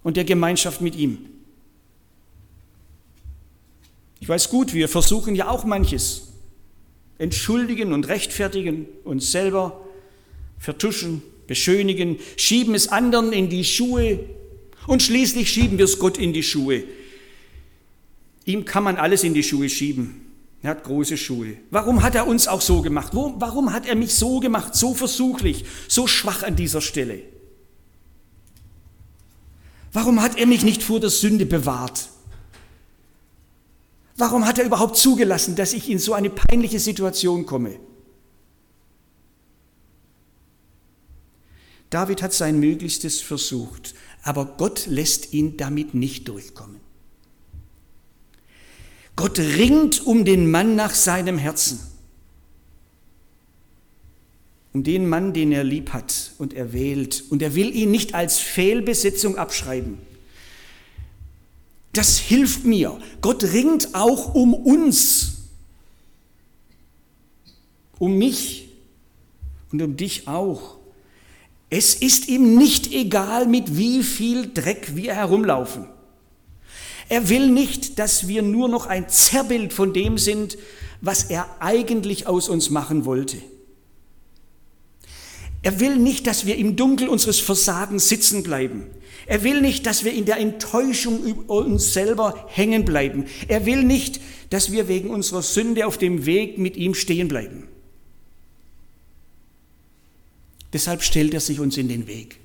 und 0.03 0.17
der 0.17 0.25
Gemeinschaft 0.25 0.81
mit 0.81 0.97
ihm. 0.97 1.40
Ich 4.21 4.29
weiß 4.29 4.51
gut, 4.51 4.75
wir 4.75 4.89
versuchen 4.89 5.35
ja 5.35 5.49
auch 5.49 5.65
manches. 5.65 6.29
Entschuldigen 7.19 7.93
und 7.93 8.09
rechtfertigen 8.09 8.87
uns 9.05 9.33
selber, 9.33 9.81
vertuschen, 10.59 11.23
beschönigen, 11.47 12.19
schieben 12.37 12.75
es 12.75 12.89
anderen 12.89 13.33
in 13.33 13.49
die 13.49 13.65
Schuhe 13.65 14.21
und 14.87 15.03
schließlich 15.03 15.51
schieben 15.51 15.79
wir 15.79 15.87
es 15.87 15.99
Gott 15.99 16.19
in 16.19 16.33
die 16.33 16.43
Schuhe. 16.43 16.85
Ihm 18.45 18.65
kann 18.65 18.85
man 18.85 18.97
alles 18.97 19.25
in 19.25 19.35
die 19.35 19.43
Schuhe 19.43 19.69
schieben. 19.69 20.27
Er 20.63 20.71
hat 20.71 20.85
große 20.85 21.17
Schuhe. 21.17 21.57
Warum 21.71 22.03
hat 22.03 22.15
er 22.15 22.27
uns 22.27 22.47
auch 22.47 22.61
so 22.61 22.83
gemacht? 22.83 23.13
Warum 23.15 23.73
hat 23.73 23.87
er 23.87 23.97
mich 23.97 24.15
so 24.15 24.41
gemacht, 24.41 24.75
so 24.75 24.95
versuchlich, 24.95 25.65
so 25.89 26.07
schwach 26.07 26.43
an 26.43 26.57
dieser 26.57 26.83
Stelle? 26.83 27.21
Warum 29.93 30.21
hat 30.23 30.39
er 30.39 30.47
mich 30.47 30.63
nicht 30.63 30.83
vor 30.83 31.01
der 31.01 31.11
Sünde 31.11 31.47
bewahrt? 31.47 32.09
Warum 34.21 34.47
hat 34.47 34.59
er 34.59 34.67
überhaupt 34.67 34.99
zugelassen, 34.99 35.57
dass 35.57 35.73
ich 35.73 35.89
in 35.89 35.99
so 35.99 36.13
eine 36.13 36.29
peinliche 36.29 36.79
Situation 36.79 37.47
komme? 37.47 37.81
David 41.89 42.23
hat 42.23 42.35
sein 42.35 42.61
Möglichstes 42.61 43.23
versucht, 43.23 43.95
aber 44.23 44.45
Gott 44.45 44.87
lässt 44.87 45.33
ihn 45.33 45.57
damit 45.57 45.95
nicht 45.95 46.29
durchkommen. 46.29 46.81
Gott 49.17 49.39
ringt 49.39 50.07
um 50.07 50.27
den 50.27 50.51
Mann 50.51 50.77
nach 50.77 50.95
seinem 50.95 51.39
Herzen. 51.39 51.81
Um 54.75 54.85
den 54.85 55.09
Mann, 55.09 55.33
den 55.33 55.51
er 55.51 55.65
lieb 55.65 55.95
hat 55.95 56.33
und 56.37 56.53
er 56.53 56.75
wählt. 56.75 57.25
Und 57.31 57.41
er 57.41 57.55
will 57.55 57.75
ihn 57.75 57.91
nicht 57.91 58.15
als 58.15 58.39
Fehlbesetzung 58.39 59.39
abschreiben. 59.39 60.10
Das 61.93 62.19
hilft 62.19 62.65
mir. 62.65 62.99
Gott 63.21 63.43
ringt 63.43 63.95
auch 63.95 64.35
um 64.35 64.55
uns. 64.55 65.33
Um 67.99 68.17
mich 68.17 68.69
und 69.73 69.83
um 69.83 69.97
dich 69.97 70.29
auch. 70.29 70.77
Es 71.69 71.95
ist 71.95 72.29
ihm 72.29 72.57
nicht 72.57 72.93
egal, 72.93 73.47
mit 73.47 73.77
wie 73.77 74.03
viel 74.03 74.53
Dreck 74.53 74.97
wir 74.97 75.15
herumlaufen. 75.15 75.87
Er 77.09 77.29
will 77.29 77.49
nicht, 77.49 77.99
dass 77.99 78.29
wir 78.29 78.43
nur 78.43 78.69
noch 78.69 78.87
ein 78.87 79.09
Zerrbild 79.09 79.73
von 79.73 79.93
dem 79.93 80.17
sind, 80.17 80.57
was 81.01 81.25
er 81.25 81.61
eigentlich 81.61 82.27
aus 82.27 82.49
uns 82.49 82.71
machen 82.71 83.05
wollte. 83.05 83.39
Er 85.63 85.79
will 85.81 85.97
nicht, 85.97 86.27
dass 86.27 86.47
wir 86.47 86.57
im 86.57 86.77
Dunkel 86.77 87.09
unseres 87.09 87.39
Versagens 87.39 88.09
sitzen 88.09 88.43
bleiben. 88.43 88.87
Er 89.27 89.45
will 89.45 89.61
nicht, 89.61 89.87
dass 89.87 90.05
wir 90.05 90.13
in 90.13 90.25
der 90.25 90.39
Enttäuschung 90.39 91.23
über 91.23 91.55
uns 91.55 91.93
selber 91.93 92.47
hängen 92.49 92.85
bleiben. 92.85 93.27
Er 93.49 93.67
will 93.67 93.85
nicht, 93.85 94.21
dass 94.49 94.73
wir 94.73 94.89
wegen 94.89 95.11
unserer 95.11 95.43
Sünde 95.43 95.87
auf 95.87 95.99
dem 95.99 96.27
Weg 96.27 96.59
mit 96.59 96.77
ihm 96.77 96.95
stehen 96.95 97.29
bleiben. 97.29 97.69
Deshalb 100.73 101.03
stellt 101.03 101.35
er 101.35 101.41
sich 101.41 101.61
uns 101.61 101.77
in 101.77 101.89
den 101.89 102.07
Weg. 102.07 102.39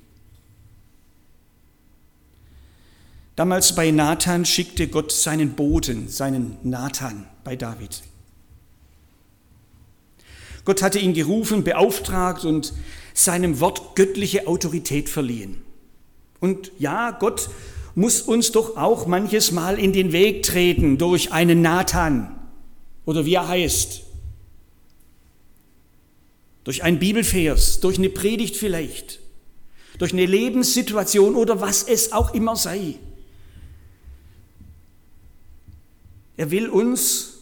Damals 3.36 3.74
bei 3.74 3.90
Nathan 3.90 4.44
schickte 4.44 4.88
Gott 4.88 5.12
seinen 5.12 5.52
Boten, 5.52 6.08
seinen 6.08 6.56
Nathan 6.62 7.26
bei 7.44 7.54
David. 7.54 8.02
Gott 10.64 10.82
hatte 10.82 10.98
ihn 10.98 11.14
gerufen, 11.14 11.62
beauftragt 11.62 12.44
und 12.44 12.72
seinem 13.16 13.60
Wort 13.60 13.96
göttliche 13.96 14.46
Autorität 14.46 15.08
verliehen. 15.08 15.62
Und 16.40 16.70
ja, 16.78 17.10
Gott 17.10 17.48
muss 17.94 18.20
uns 18.20 18.52
doch 18.52 18.76
auch 18.76 19.06
manches 19.06 19.52
Mal 19.52 19.78
in 19.78 19.92
den 19.92 20.12
Weg 20.12 20.42
treten 20.42 20.98
durch 20.98 21.32
einen 21.32 21.62
Nathan 21.62 22.36
oder 23.04 23.24
wie 23.24 23.34
er 23.34 23.48
heißt 23.48 24.06
durch 26.66 26.82
einen 26.82 26.98
Bibelvers, 26.98 27.78
durch 27.78 27.96
eine 27.96 28.10
Predigt 28.10 28.56
vielleicht, 28.56 29.20
durch 29.98 30.12
eine 30.12 30.26
Lebenssituation 30.26 31.36
oder 31.36 31.60
was 31.60 31.84
es 31.84 32.10
auch 32.10 32.34
immer 32.34 32.56
sei. 32.56 32.96
Er 36.36 36.50
will 36.50 36.68
uns, 36.68 37.35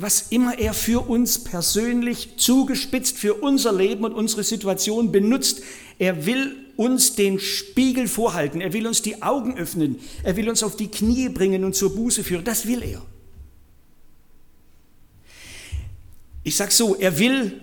was 0.00 0.26
immer 0.30 0.58
er 0.58 0.72
für 0.72 1.08
uns 1.08 1.44
persönlich 1.44 2.36
zugespitzt 2.36 3.18
für 3.18 3.34
unser 3.34 3.72
Leben 3.72 4.04
und 4.04 4.14
unsere 4.14 4.44
Situation 4.44 5.12
benutzt, 5.12 5.62
er 5.98 6.24
will 6.26 6.56
uns 6.76 7.14
den 7.14 7.38
Spiegel 7.38 8.08
vorhalten, 8.08 8.60
er 8.60 8.72
will 8.72 8.86
uns 8.86 9.02
die 9.02 9.22
Augen 9.22 9.58
öffnen, 9.58 9.98
er 10.22 10.36
will 10.36 10.48
uns 10.48 10.62
auf 10.62 10.76
die 10.76 10.88
Knie 10.88 11.28
bringen 11.28 11.64
und 11.64 11.74
zur 11.74 11.94
Buße 11.94 12.24
führen. 12.24 12.44
Das 12.44 12.66
will 12.66 12.82
er. 12.82 13.02
Ich 16.42 16.56
sage 16.56 16.70
so, 16.70 16.96
er 16.96 17.18
will, 17.18 17.60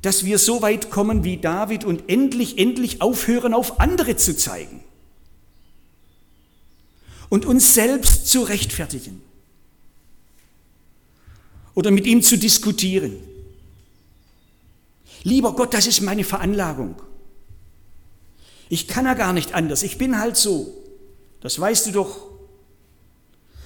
dass 0.00 0.24
wir 0.24 0.38
so 0.38 0.62
weit 0.62 0.90
kommen 0.90 1.24
wie 1.24 1.36
David 1.36 1.84
und 1.84 2.08
endlich, 2.08 2.58
endlich 2.58 3.02
aufhören, 3.02 3.52
auf 3.52 3.80
andere 3.80 4.16
zu 4.16 4.34
zeigen 4.34 4.82
und 7.28 7.44
uns 7.44 7.74
selbst 7.74 8.28
zu 8.28 8.42
rechtfertigen 8.42 9.20
oder 11.74 11.90
mit 11.90 12.06
ihm 12.06 12.22
zu 12.22 12.38
diskutieren. 12.38 13.16
Lieber 15.22 15.54
Gott, 15.54 15.74
das 15.74 15.86
ist 15.86 16.00
meine 16.00 16.24
Veranlagung. 16.24 16.96
Ich 18.68 18.88
kann 18.88 19.06
ja 19.06 19.14
gar 19.14 19.32
nicht 19.32 19.54
anders. 19.54 19.82
Ich 19.82 19.98
bin 19.98 20.18
halt 20.18 20.36
so. 20.36 20.72
Das 21.40 21.58
weißt 21.58 21.86
du 21.86 21.92
doch. 21.92 22.26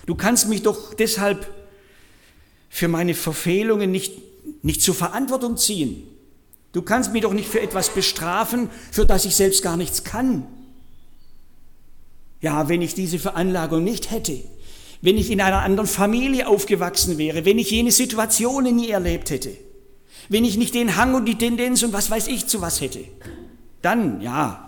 Du 0.07 0.15
kannst 0.15 0.49
mich 0.49 0.63
doch 0.63 0.95
deshalb 0.95 1.53
für 2.69 2.89
meine 2.89 3.15
Verfehlungen 3.15 3.91
nicht 3.91 4.13
nicht 4.63 4.83
zur 4.83 4.95
Verantwortung 4.95 5.57
ziehen. 5.57 6.05
Du 6.73 6.83
kannst 6.83 7.13
mich 7.13 7.23
doch 7.23 7.33
nicht 7.33 7.49
für 7.49 7.61
etwas 7.61 7.91
bestrafen, 7.91 8.71
für 8.91 9.07
das 9.07 9.25
ich 9.25 9.35
selbst 9.35 9.63
gar 9.63 9.77
nichts 9.77 10.05
kann. 10.05 10.47
Ja, 12.41 12.69
wenn 12.69 12.83
ich 12.83 12.95
diese 12.95 13.19
Veranlagung 13.19 13.83
nicht 13.83 14.11
hätte, 14.11 14.39
wenn 15.01 15.17
ich 15.17 15.31
in 15.31 15.41
einer 15.41 15.63
anderen 15.63 15.89
Familie 15.89 16.49
aufgewachsen 16.49 17.19
wäre, 17.19 17.45
wenn 17.45 17.59
ich 17.59 17.71
jene 17.71 17.93
Situationen 17.93 18.77
nie 18.77 18.91
erlebt 18.91 19.31
hätte, 19.31 19.57
wenn 20.29 20.45
ich 20.45 20.57
nicht 20.57 20.75
den 20.75 20.97
Hang 20.97 21.15
und 21.15 21.27
die 21.27 21.39
Tendenz 21.39 21.83
und 21.83 21.93
was 21.93 22.11
weiß 22.11 22.29
ich 22.29 22.47
zu 22.47 22.61
was 22.61 22.81
hätte, 22.81 23.05
dann 23.83 24.21
ja. 24.21 24.65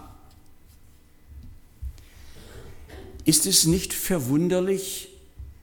Ist 3.25 3.47
es 3.47 3.67
nicht 3.67 3.93
verwunderlich, 3.93 5.09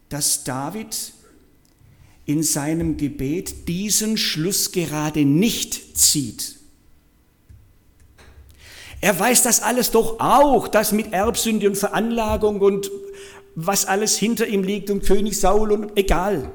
dass 0.09 0.43
David 0.43 1.13
in 2.25 2.43
seinem 2.43 2.97
Gebet 2.97 3.67
diesen 3.67 4.17
Schluss 4.17 4.71
gerade 4.71 5.25
nicht 5.25 5.97
zieht. 5.97 6.57
Er 8.99 9.17
weiß 9.17 9.43
das 9.43 9.61
alles 9.61 9.91
doch 9.91 10.19
auch, 10.19 10.67
das 10.67 10.91
mit 10.91 11.13
Erbsünde 11.13 11.67
und 11.67 11.77
Veranlagung 11.77 12.61
und 12.61 12.91
was 13.59 13.85
alles 13.85 14.17
hinter 14.19 14.45
ihm 14.45 14.61
liegt 14.61 14.91
und 14.91 15.03
König 15.03 15.39
Saul 15.39 15.71
und 15.71 15.97
egal. 15.97 16.51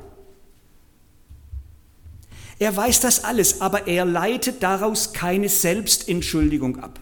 Er 2.60 2.76
weiß 2.76 3.00
das 3.00 3.24
alles, 3.24 3.60
aber 3.60 3.88
er 3.88 4.04
leitet 4.04 4.62
daraus 4.62 5.12
keine 5.12 5.48
Selbstentschuldigung 5.48 6.78
ab. 6.78 7.00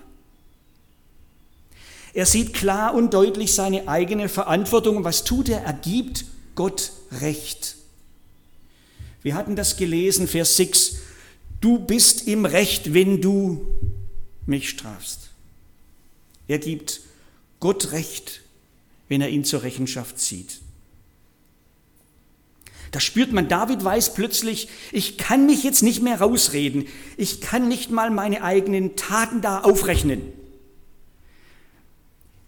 Er 2.15 2.25
sieht 2.25 2.55
klar 2.55 2.95
und 2.95 3.13
deutlich 3.13 3.55
seine 3.55 3.89
eigene 3.89 4.31
Verantwortung 4.31 4.97
und 4.97 5.05
was 5.05 5.25
tut 5.25 5.51
er? 5.51 5.65
Er 5.65 5.75
gibt 5.75 6.25
Gott 6.55 6.93
Recht. 7.21 7.77
Wir 9.23 9.35
hatten 9.35 9.55
das 9.55 9.77
gelesen, 9.77 10.27
Vers 10.27 10.57
6. 10.57 10.97
Du 11.61 11.79
bist 11.79 12.27
im 12.27 12.47
Recht, 12.47 12.95
wenn 12.95 13.21
du 13.21 13.67
mich 14.47 14.71
strafst. 14.71 15.29
Er 16.49 16.59
gibt 16.59 17.03
Gott 17.61 17.93
Recht, 17.93 18.41
wenn 19.11 19.21
er 19.21 19.29
ihn 19.29 19.45
zur 19.45 19.63
Rechenschaft 19.63 20.19
zieht. 20.19 20.63
Da 22.93 22.99
spürt 23.01 23.33
man, 23.33 23.49
David 23.49 23.85
weiß 23.85 24.15
plötzlich, 24.15 24.69
ich 24.91 25.19
kann 25.19 25.45
mich 25.45 25.63
jetzt 25.63 25.83
nicht 25.83 26.03
mehr 26.03 26.21
rausreden. 26.21 26.87
Ich 27.19 27.43
kann 27.43 27.69
nicht 27.69 27.91
mal 27.91 28.11
meine 28.11 28.43
eigenen 28.43 28.97
Taten 28.97 29.43
da 29.43 29.61
aufrechnen. 29.61 30.23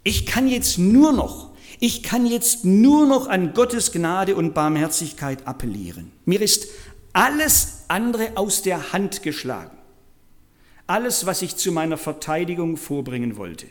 Ich 0.02 0.24
kann 0.24 0.48
jetzt 0.48 0.78
nur 0.78 1.12
noch 1.12 1.52
ich 1.84 2.04
kann 2.04 2.26
jetzt 2.26 2.64
nur 2.64 3.06
noch 3.06 3.26
an 3.26 3.54
Gottes 3.54 3.90
Gnade 3.90 4.36
und 4.36 4.54
Barmherzigkeit 4.54 5.48
appellieren. 5.48 6.12
Mir 6.24 6.40
ist 6.40 6.68
alles 7.12 7.86
andere 7.88 8.36
aus 8.36 8.62
der 8.62 8.92
Hand 8.92 9.24
geschlagen. 9.24 9.76
Alles, 10.86 11.26
was 11.26 11.42
ich 11.42 11.56
zu 11.56 11.72
meiner 11.72 11.96
Verteidigung 11.96 12.76
vorbringen 12.76 13.36
wollte. 13.36 13.66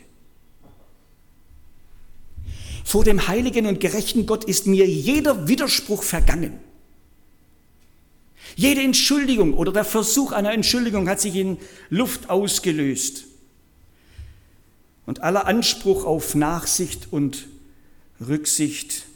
Vor 2.92 3.04
dem 3.04 3.26
heiligen 3.26 3.64
und 3.64 3.80
gerechten 3.80 4.26
Gott 4.26 4.44
ist 4.44 4.66
mir 4.66 4.86
jeder 4.86 5.48
Widerspruch 5.48 6.02
vergangen. 6.02 6.60
Jede 8.54 8.82
Entschuldigung 8.82 9.54
oder 9.54 9.72
der 9.72 9.86
Versuch 9.86 10.32
einer 10.32 10.52
Entschuldigung 10.52 11.08
hat 11.08 11.18
sich 11.18 11.36
in 11.36 11.56
Luft 11.88 12.28
ausgelöst. 12.28 13.24
Und 15.06 15.22
aller 15.22 15.46
Anspruch 15.46 16.04
auf 16.04 16.34
Nachsicht 16.34 17.10
und 17.10 17.48
Rücksicht 18.20 19.06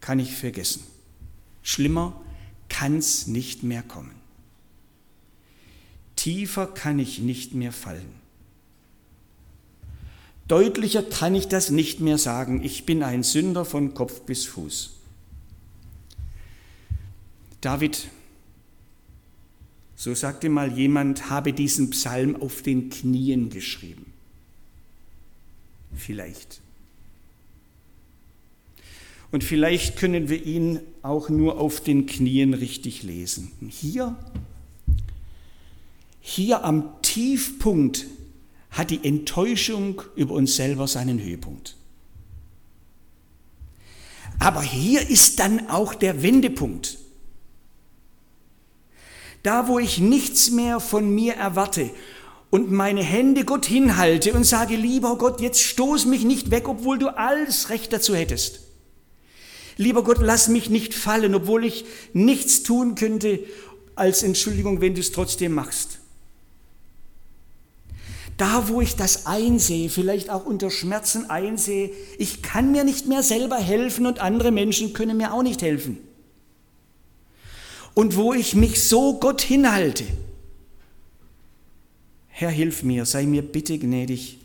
kann 0.00 0.18
ich 0.18 0.34
vergessen. 0.34 0.82
Schlimmer 1.62 2.20
kann 2.68 2.96
es 2.96 3.28
nicht 3.28 3.62
mehr 3.62 3.84
kommen. 3.84 4.16
Tiefer 6.16 6.66
kann 6.66 6.98
ich 6.98 7.20
nicht 7.20 7.54
mehr 7.54 7.70
fallen. 7.70 8.19
Deutlicher 10.50 11.04
kann 11.04 11.36
ich 11.36 11.46
das 11.46 11.70
nicht 11.70 12.00
mehr 12.00 12.18
sagen. 12.18 12.64
Ich 12.64 12.84
bin 12.84 13.04
ein 13.04 13.22
Sünder 13.22 13.64
von 13.64 13.94
Kopf 13.94 14.22
bis 14.22 14.46
Fuß. 14.46 14.90
David, 17.60 18.08
so 19.94 20.12
sagte 20.12 20.48
mal 20.48 20.76
jemand, 20.76 21.30
habe 21.30 21.52
diesen 21.52 21.90
Psalm 21.90 22.34
auf 22.34 22.62
den 22.62 22.90
Knien 22.90 23.50
geschrieben. 23.50 24.12
Vielleicht. 25.94 26.60
Und 29.30 29.44
vielleicht 29.44 29.94
können 29.94 30.28
wir 30.28 30.44
ihn 30.44 30.80
auch 31.02 31.28
nur 31.28 31.60
auf 31.60 31.80
den 31.80 32.06
Knien 32.06 32.54
richtig 32.54 33.04
lesen. 33.04 33.52
Hier, 33.68 34.16
hier 36.20 36.64
am 36.64 37.00
Tiefpunkt 37.02 38.06
hat 38.80 38.90
die 38.90 39.04
Enttäuschung 39.04 40.02
über 40.16 40.34
uns 40.34 40.56
selber 40.56 40.88
seinen 40.88 41.22
Höhepunkt. 41.22 41.76
Aber 44.38 44.62
hier 44.62 45.08
ist 45.08 45.38
dann 45.38 45.68
auch 45.68 45.94
der 45.94 46.22
Wendepunkt. 46.22 46.98
Da, 49.42 49.68
wo 49.68 49.78
ich 49.78 49.98
nichts 49.98 50.50
mehr 50.50 50.80
von 50.80 51.14
mir 51.14 51.34
erwarte 51.34 51.90
und 52.48 52.70
meine 52.72 53.02
Hände 53.02 53.44
Gott 53.44 53.66
hinhalte 53.66 54.32
und 54.32 54.44
sage, 54.44 54.76
lieber 54.76 55.16
Gott, 55.18 55.40
jetzt 55.40 55.60
stoß 55.60 56.06
mich 56.06 56.24
nicht 56.24 56.50
weg, 56.50 56.68
obwohl 56.68 56.98
du 56.98 57.08
alles 57.16 57.68
Recht 57.68 57.92
dazu 57.92 58.14
hättest. 58.14 58.60
Lieber 59.76 60.02
Gott, 60.02 60.18
lass 60.20 60.48
mich 60.48 60.68
nicht 60.68 60.94
fallen, 60.94 61.34
obwohl 61.34 61.64
ich 61.64 61.84
nichts 62.12 62.62
tun 62.62 62.96
könnte 62.96 63.40
als 63.94 64.22
Entschuldigung, 64.22 64.80
wenn 64.80 64.94
du 64.94 65.00
es 65.00 65.12
trotzdem 65.12 65.52
machst. 65.52 65.99
Da, 68.40 68.68
wo 68.68 68.80
ich 68.80 68.96
das 68.96 69.26
einsehe, 69.26 69.90
vielleicht 69.90 70.30
auch 70.30 70.46
unter 70.46 70.70
Schmerzen 70.70 71.28
einsehe, 71.28 71.90
ich 72.16 72.40
kann 72.40 72.72
mir 72.72 72.84
nicht 72.84 73.06
mehr 73.06 73.22
selber 73.22 73.58
helfen 73.58 74.06
und 74.06 74.20
andere 74.20 74.50
Menschen 74.50 74.94
können 74.94 75.18
mir 75.18 75.34
auch 75.34 75.42
nicht 75.42 75.60
helfen. 75.60 75.98
Und 77.92 78.16
wo 78.16 78.32
ich 78.32 78.54
mich 78.54 78.82
so 78.82 79.18
Gott 79.20 79.42
hinhalte, 79.42 80.04
Herr, 82.28 82.48
hilf 82.48 82.82
mir, 82.82 83.04
sei 83.04 83.26
mir 83.26 83.42
bitte 83.42 83.78
gnädig 83.78 84.38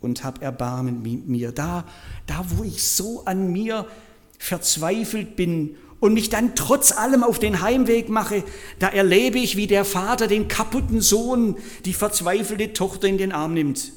und 0.00 0.24
hab 0.24 0.42
Erbarmen 0.42 1.00
mit 1.02 1.28
mir. 1.28 1.52
Da, 1.52 1.84
da, 2.26 2.44
wo 2.48 2.64
ich 2.64 2.82
so 2.82 3.24
an 3.24 3.52
mir 3.52 3.86
verzweifelt 4.36 5.36
bin 5.36 5.76
und 6.00 6.14
mich 6.14 6.28
dann 6.28 6.54
trotz 6.54 6.92
allem 6.92 7.22
auf 7.22 7.38
den 7.38 7.60
Heimweg 7.60 8.08
mache, 8.08 8.44
da 8.78 8.88
erlebe 8.88 9.38
ich, 9.38 9.56
wie 9.56 9.66
der 9.66 9.84
Vater 9.84 10.26
den 10.26 10.48
kaputten 10.48 11.00
Sohn, 11.00 11.56
die 11.84 11.92
verzweifelte 11.92 12.72
Tochter 12.72 13.08
in 13.08 13.18
den 13.18 13.32
Arm 13.32 13.54
nimmt. 13.54 13.92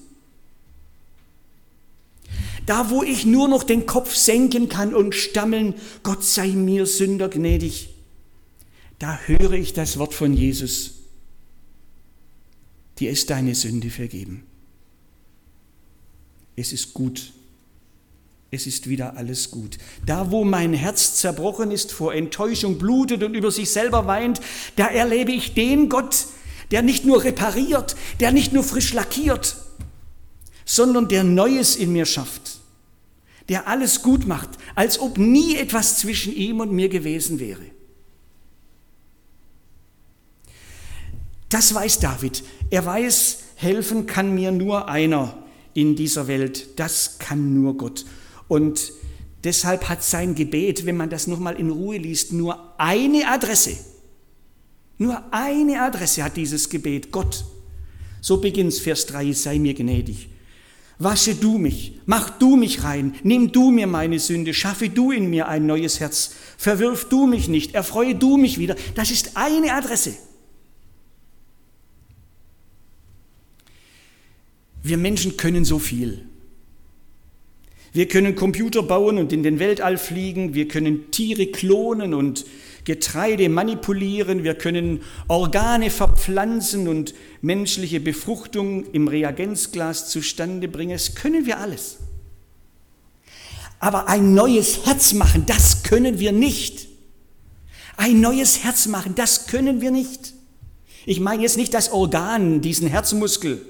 Da, 2.66 2.90
wo 2.90 3.04
ich 3.04 3.26
nur 3.26 3.48
noch 3.48 3.64
den 3.64 3.86
Kopf 3.86 4.16
senken 4.16 4.70
kann 4.70 4.94
und 4.94 5.16
stammeln, 5.16 5.76
Gott 6.04 6.24
sei 6.24 6.48
mir 6.50 6.86
Sünder 6.86 7.30
gnädig, 7.30 7.90
da 9.00 9.20
höre 9.26 9.54
ich 9.54 9.74
das 9.74 9.98
Wort 9.98 10.14
von 10.14 10.34
Jesus. 10.34 10.94
Dir 13.00 13.10
ist 13.10 13.32
deine 13.32 13.56
Sünde 13.56 13.90
vergeben. 13.90 14.44
Es 16.56 16.72
ist 16.72 16.94
gut 16.94 17.34
es 18.52 18.68
ist 18.68 18.90
wieder 18.90 19.16
alles 19.16 19.50
gut. 19.50 19.78
Da, 20.06 20.30
wo 20.30 20.44
mein 20.44 20.74
Herz 20.74 21.16
zerbrochen 21.16 21.72
ist, 21.72 21.94
vor 21.94 22.14
Enttäuschung 22.14 22.78
blutet 22.78 23.24
und 23.24 23.34
über 23.34 23.50
sich 23.50 23.72
selber 23.72 24.08
weint, 24.08 24.42
da 24.76 24.88
erlebe 24.88 25.32
ich 25.32 25.54
den 25.54 25.88
Gott, 25.88 26.28
der 26.70 26.82
nicht 26.82 27.06
nur 27.06 27.24
repariert, 27.24 27.96
der 28.20 28.34
nicht 28.34 28.52
nur 28.52 28.64
frisch 28.64 28.92
lackiert, 28.92 29.56
sondern 30.66 31.08
der 31.08 31.24
Neues 31.24 31.78
in 31.78 31.94
mir 31.94 32.06
schafft, 32.06 32.60
der 33.48 33.70
alles 33.70 34.02
gut 34.02 34.28
macht, 34.28 34.50
als 34.76 35.00
ob 35.00 35.18
nie 35.18 35.56
etwas 35.56 36.00
zwischen 36.00 36.36
ihm 36.36 36.60
und 36.60 36.74
mir 36.74 36.90
gewesen 36.90 37.40
wäre. 37.40 37.64
Das 41.48 41.74
weiß 41.74 42.00
David. 42.00 42.44
Er 42.70 42.86
weiß, 42.86 43.40
helfen 43.56 44.08
kann 44.08 44.34
mir 44.34 44.52
nur 44.52 44.90
einer 44.90 45.38
in 45.74 45.96
dieser 45.96 46.28
Welt. 46.28 46.80
Das 46.80 47.18
kann 47.20 47.54
nur 47.62 47.78
Gott. 47.78 48.06
Und 48.52 48.92
deshalb 49.46 49.88
hat 49.88 50.04
sein 50.04 50.36
Gebet, 50.36 50.86
wenn 50.86 50.98
man 50.98 51.10
das 51.10 51.26
nochmal 51.26 51.58
in 51.58 51.70
Ruhe 51.70 51.96
liest, 51.96 52.34
nur 52.34 52.78
eine 52.78 53.26
Adresse. 53.30 53.78
Nur 54.98 55.24
eine 55.34 55.82
Adresse 55.82 56.22
hat 56.22 56.36
dieses 56.36 56.68
Gebet, 56.68 57.14
Gott. 57.14 57.46
So 58.20 58.42
beginnt 58.42 58.74
Vers 58.74 59.06
3, 59.06 59.32
sei 59.32 59.58
mir 59.58 59.74
gnädig. 59.74 60.28
Wasche 61.00 61.34
du 61.34 61.60
mich, 61.60 61.94
mach 62.06 62.30
du 62.30 62.58
mich 62.58 62.84
rein, 62.84 63.16
nimm 63.24 63.54
du 63.54 63.72
mir 63.72 63.88
meine 63.88 64.20
Sünde, 64.20 64.54
schaffe 64.54 64.90
du 64.90 65.14
in 65.14 65.30
mir 65.30 65.48
ein 65.48 65.66
neues 65.66 66.02
Herz, 66.02 66.32
verwirf 66.58 67.08
du 67.08 67.28
mich 67.28 67.48
nicht, 67.48 67.74
erfreue 67.74 68.16
du 68.16 68.36
mich 68.36 68.58
wieder. 68.58 68.76
Das 68.96 69.12
ist 69.12 69.38
eine 69.38 69.72
Adresse. 69.72 70.14
Wir 74.84 74.98
Menschen 74.98 75.38
können 75.38 75.64
so 75.64 75.80
viel. 75.80 76.28
Wir 77.94 78.08
können 78.08 78.36
Computer 78.36 78.84
bauen 78.84 79.18
und 79.18 79.34
in 79.34 79.44
den 79.44 79.60
Weltall 79.60 79.98
fliegen, 79.98 80.54
wir 80.54 80.68
können 80.68 81.12
Tiere 81.12 81.48
klonen 81.48 82.14
und 82.14 82.46
Getreide 82.86 83.50
manipulieren, 83.50 84.44
wir 84.44 84.56
können 84.56 85.02
Organe 85.28 85.90
verpflanzen 85.90 86.88
und 86.88 87.14
menschliche 87.42 88.00
Befruchtung 88.00 88.86
im 88.92 89.08
Reagenzglas 89.08 90.10
zustande 90.10 90.68
bringen. 90.68 90.94
Das 90.94 91.16
können 91.16 91.46
wir 91.46 91.60
alles. 91.60 91.98
Aber 93.80 94.08
ein 94.08 94.34
neues 94.34 94.86
Herz 94.86 95.14
machen, 95.14 95.46
das 95.46 95.84
können 95.84 96.18
wir 96.18 96.32
nicht. 96.32 96.88
Ein 97.98 98.22
neues 98.22 98.64
Herz 98.64 98.88
machen, 98.88 99.16
das 99.16 99.48
können 99.48 99.82
wir 99.82 99.92
nicht. 99.92 100.34
Ich 101.06 101.20
meine 101.20 101.42
jetzt 101.42 101.58
nicht 101.58 101.74
das 101.74 101.92
Organ, 101.92 102.62
diesen 102.62 102.88
Herzmuskel, 102.88 103.66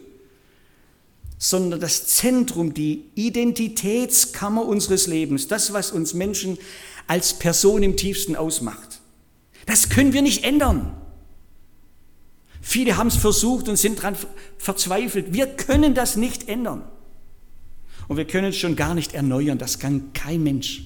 sondern 1.43 1.80
das 1.80 2.06
Zentrum, 2.06 2.75
die 2.75 3.06
Identitätskammer 3.15 4.63
unseres 4.63 5.08
Lebens, 5.08 5.47
das, 5.47 5.73
was 5.73 5.91
uns 5.91 6.13
Menschen 6.13 6.60
als 7.08 7.34
Person 7.34 7.82
im 7.82 7.97
tiefsten 7.97 8.36
ausmacht. 8.36 9.01
Das 9.65 9.89
können 9.89 10.13
wir 10.13 10.21
nicht 10.21 10.43
ändern. 10.43 10.95
Viele 12.62 12.95
haben 12.95 13.08
es 13.08 13.15
versucht 13.15 13.67
und 13.69 13.77
sind 13.77 13.97
daran 13.97 14.15
verzweifelt. 14.60 15.34
Wir 15.34 15.47
können 15.47 15.95
das 15.95 16.15
nicht 16.15 16.47
ändern. 16.47 16.84
Und 18.08 18.17
wir 18.17 18.25
können 18.25 18.49
es 18.49 18.58
schon 18.58 18.75
gar 18.75 18.93
nicht 18.93 19.15
erneuern. 19.15 19.58
Das 19.58 19.80
kann 19.80 20.13
kein 20.13 20.43
Mensch. 20.43 20.84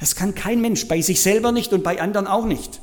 Das 0.00 0.16
kann 0.16 0.34
kein 0.34 0.60
Mensch, 0.60 0.88
bei 0.88 1.00
sich 1.00 1.20
selber 1.20 1.52
nicht 1.52 1.72
und 1.72 1.84
bei 1.84 2.00
anderen 2.00 2.26
auch 2.26 2.46
nicht. 2.46 2.80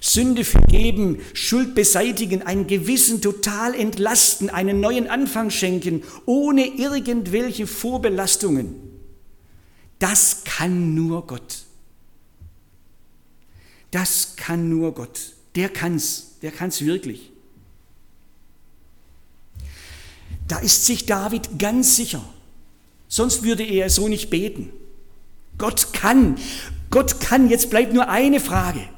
Sünde 0.00 0.44
vergeben, 0.44 1.20
Schuld 1.34 1.74
beseitigen, 1.74 2.42
ein 2.42 2.66
Gewissen 2.66 3.20
total 3.20 3.74
entlasten, 3.74 4.48
einen 4.48 4.80
neuen 4.80 5.08
Anfang 5.08 5.50
schenken, 5.50 6.02
ohne 6.24 6.66
irgendwelche 6.66 7.66
Vorbelastungen. 7.66 8.74
Das 9.98 10.44
kann 10.44 10.94
nur 10.94 11.26
Gott. 11.26 11.64
Das 13.90 14.36
kann 14.36 14.70
nur 14.70 14.94
Gott. 14.94 15.20
Der 15.54 15.68
kann's, 15.68 16.38
der 16.40 16.50
kann's 16.50 16.82
wirklich. 16.82 17.30
Da 20.48 20.58
ist 20.58 20.86
sich 20.86 21.06
David 21.06 21.58
ganz 21.58 21.96
sicher. 21.96 22.24
Sonst 23.08 23.42
würde 23.42 23.64
er 23.64 23.90
so 23.90 24.08
nicht 24.08 24.30
beten. 24.30 24.72
Gott 25.58 25.92
kann. 25.92 26.38
Gott 26.90 27.20
kann. 27.20 27.50
Jetzt 27.50 27.68
bleibt 27.68 27.92
nur 27.92 28.08
eine 28.08 28.40
Frage. 28.40 28.88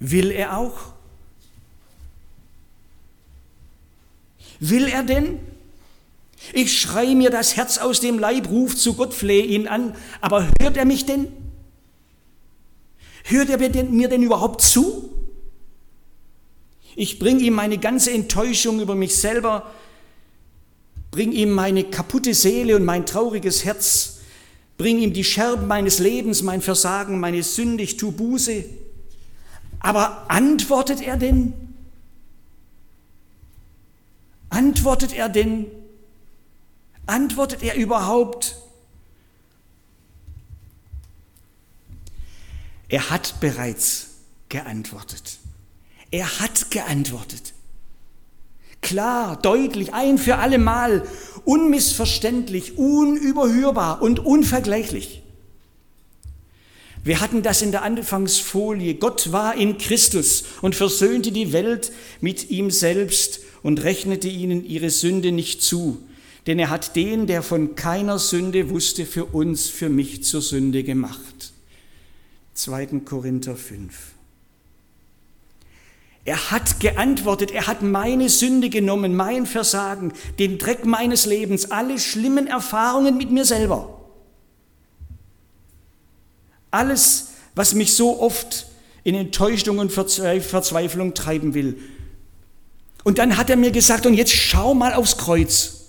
Will 0.00 0.30
er 0.30 0.58
auch? 0.58 0.94
Will 4.60 4.86
er 4.88 5.02
denn? 5.02 5.38
Ich 6.52 6.78
schreie 6.78 7.14
mir 7.14 7.30
das 7.30 7.56
Herz 7.56 7.78
aus 7.78 8.00
dem 8.00 8.18
Leib, 8.18 8.48
ruf 8.50 8.76
zu 8.76 8.94
Gott, 8.94 9.14
flehe 9.14 9.44
ihn 9.44 9.66
an, 9.66 9.94
aber 10.20 10.48
hört 10.60 10.76
er 10.76 10.84
mich 10.84 11.06
denn? 11.06 11.28
Hört 13.24 13.48
er 13.48 13.58
mir 13.58 14.08
denn 14.08 14.22
überhaupt 14.22 14.60
zu? 14.60 15.10
Ich 16.96 17.18
bringe 17.18 17.40
ihm 17.42 17.54
meine 17.54 17.78
ganze 17.78 18.12
Enttäuschung 18.12 18.80
über 18.80 18.94
mich 18.94 19.16
selber, 19.16 19.70
bring 21.10 21.32
ihm 21.32 21.50
meine 21.50 21.84
kaputte 21.84 22.34
Seele 22.34 22.76
und 22.76 22.84
mein 22.84 23.06
trauriges 23.06 23.64
Herz, 23.64 24.18
bring 24.76 24.98
ihm 24.98 25.12
die 25.12 25.24
Scherben 25.24 25.66
meines 25.66 25.98
Lebens, 25.98 26.42
mein 26.42 26.60
Versagen, 26.60 27.18
meine 27.18 27.42
Sünde, 27.42 27.82
ich 27.82 27.96
tu 27.96 28.12
Buße. 28.12 28.64
Aber 29.84 30.24
antwortet 30.30 31.02
er 31.02 31.18
denn? 31.18 31.52
Antwortet 34.48 35.12
er 35.12 35.28
denn? 35.28 35.66
Antwortet 37.04 37.62
er 37.62 37.74
überhaupt? 37.74 38.56
Er 42.88 43.10
hat 43.10 43.40
bereits 43.40 44.06
geantwortet. 44.48 45.38
Er 46.10 46.40
hat 46.40 46.70
geantwortet. 46.70 47.52
Klar, 48.80 49.36
deutlich, 49.36 49.92
ein 49.92 50.16
für 50.16 50.38
alle 50.38 50.58
Mal, 50.58 51.06
unmissverständlich, 51.44 52.78
unüberhörbar 52.78 54.00
und 54.00 54.18
unvergleichlich. 54.18 55.23
Wir 57.04 57.20
hatten 57.20 57.42
das 57.42 57.60
in 57.60 57.70
der 57.70 57.82
Anfangsfolie. 57.82 58.94
Gott 58.94 59.30
war 59.30 59.54
in 59.56 59.76
Christus 59.76 60.44
und 60.62 60.74
versöhnte 60.74 61.32
die 61.32 61.52
Welt 61.52 61.92
mit 62.22 62.50
ihm 62.50 62.70
selbst 62.70 63.40
und 63.62 63.84
rechnete 63.84 64.28
ihnen 64.28 64.64
ihre 64.64 64.88
Sünde 64.88 65.30
nicht 65.30 65.62
zu. 65.62 65.98
Denn 66.46 66.58
er 66.58 66.70
hat 66.70 66.96
den, 66.96 67.26
der 67.26 67.42
von 67.42 67.74
keiner 67.74 68.18
Sünde 68.18 68.70
wusste, 68.70 69.04
für 69.04 69.26
uns, 69.26 69.68
für 69.68 69.90
mich 69.90 70.24
zur 70.24 70.40
Sünde 70.40 70.82
gemacht. 70.82 71.52
2. 72.54 72.86
Korinther 73.04 73.56
5. 73.56 73.94
Er 76.26 76.50
hat 76.50 76.80
geantwortet, 76.80 77.50
er 77.50 77.66
hat 77.66 77.82
meine 77.82 78.30
Sünde 78.30 78.70
genommen, 78.70 79.14
mein 79.14 79.44
Versagen, 79.44 80.14
den 80.38 80.58
Dreck 80.58 80.86
meines 80.86 81.26
Lebens, 81.26 81.70
alle 81.70 81.98
schlimmen 81.98 82.46
Erfahrungen 82.46 83.18
mit 83.18 83.30
mir 83.30 83.44
selber. 83.44 84.03
Alles, 86.74 87.28
was 87.54 87.72
mich 87.74 87.94
so 87.94 88.20
oft 88.20 88.66
in 89.04 89.14
Enttäuschung 89.14 89.78
und 89.78 89.92
Verzweiflung 89.92 91.14
treiben 91.14 91.54
will. 91.54 91.78
Und 93.04 93.18
dann 93.18 93.36
hat 93.36 93.48
er 93.48 93.56
mir 93.56 93.70
gesagt, 93.70 94.06
und 94.06 94.14
jetzt 94.14 94.32
schau 94.32 94.74
mal 94.74 94.92
aufs 94.92 95.16
Kreuz. 95.16 95.82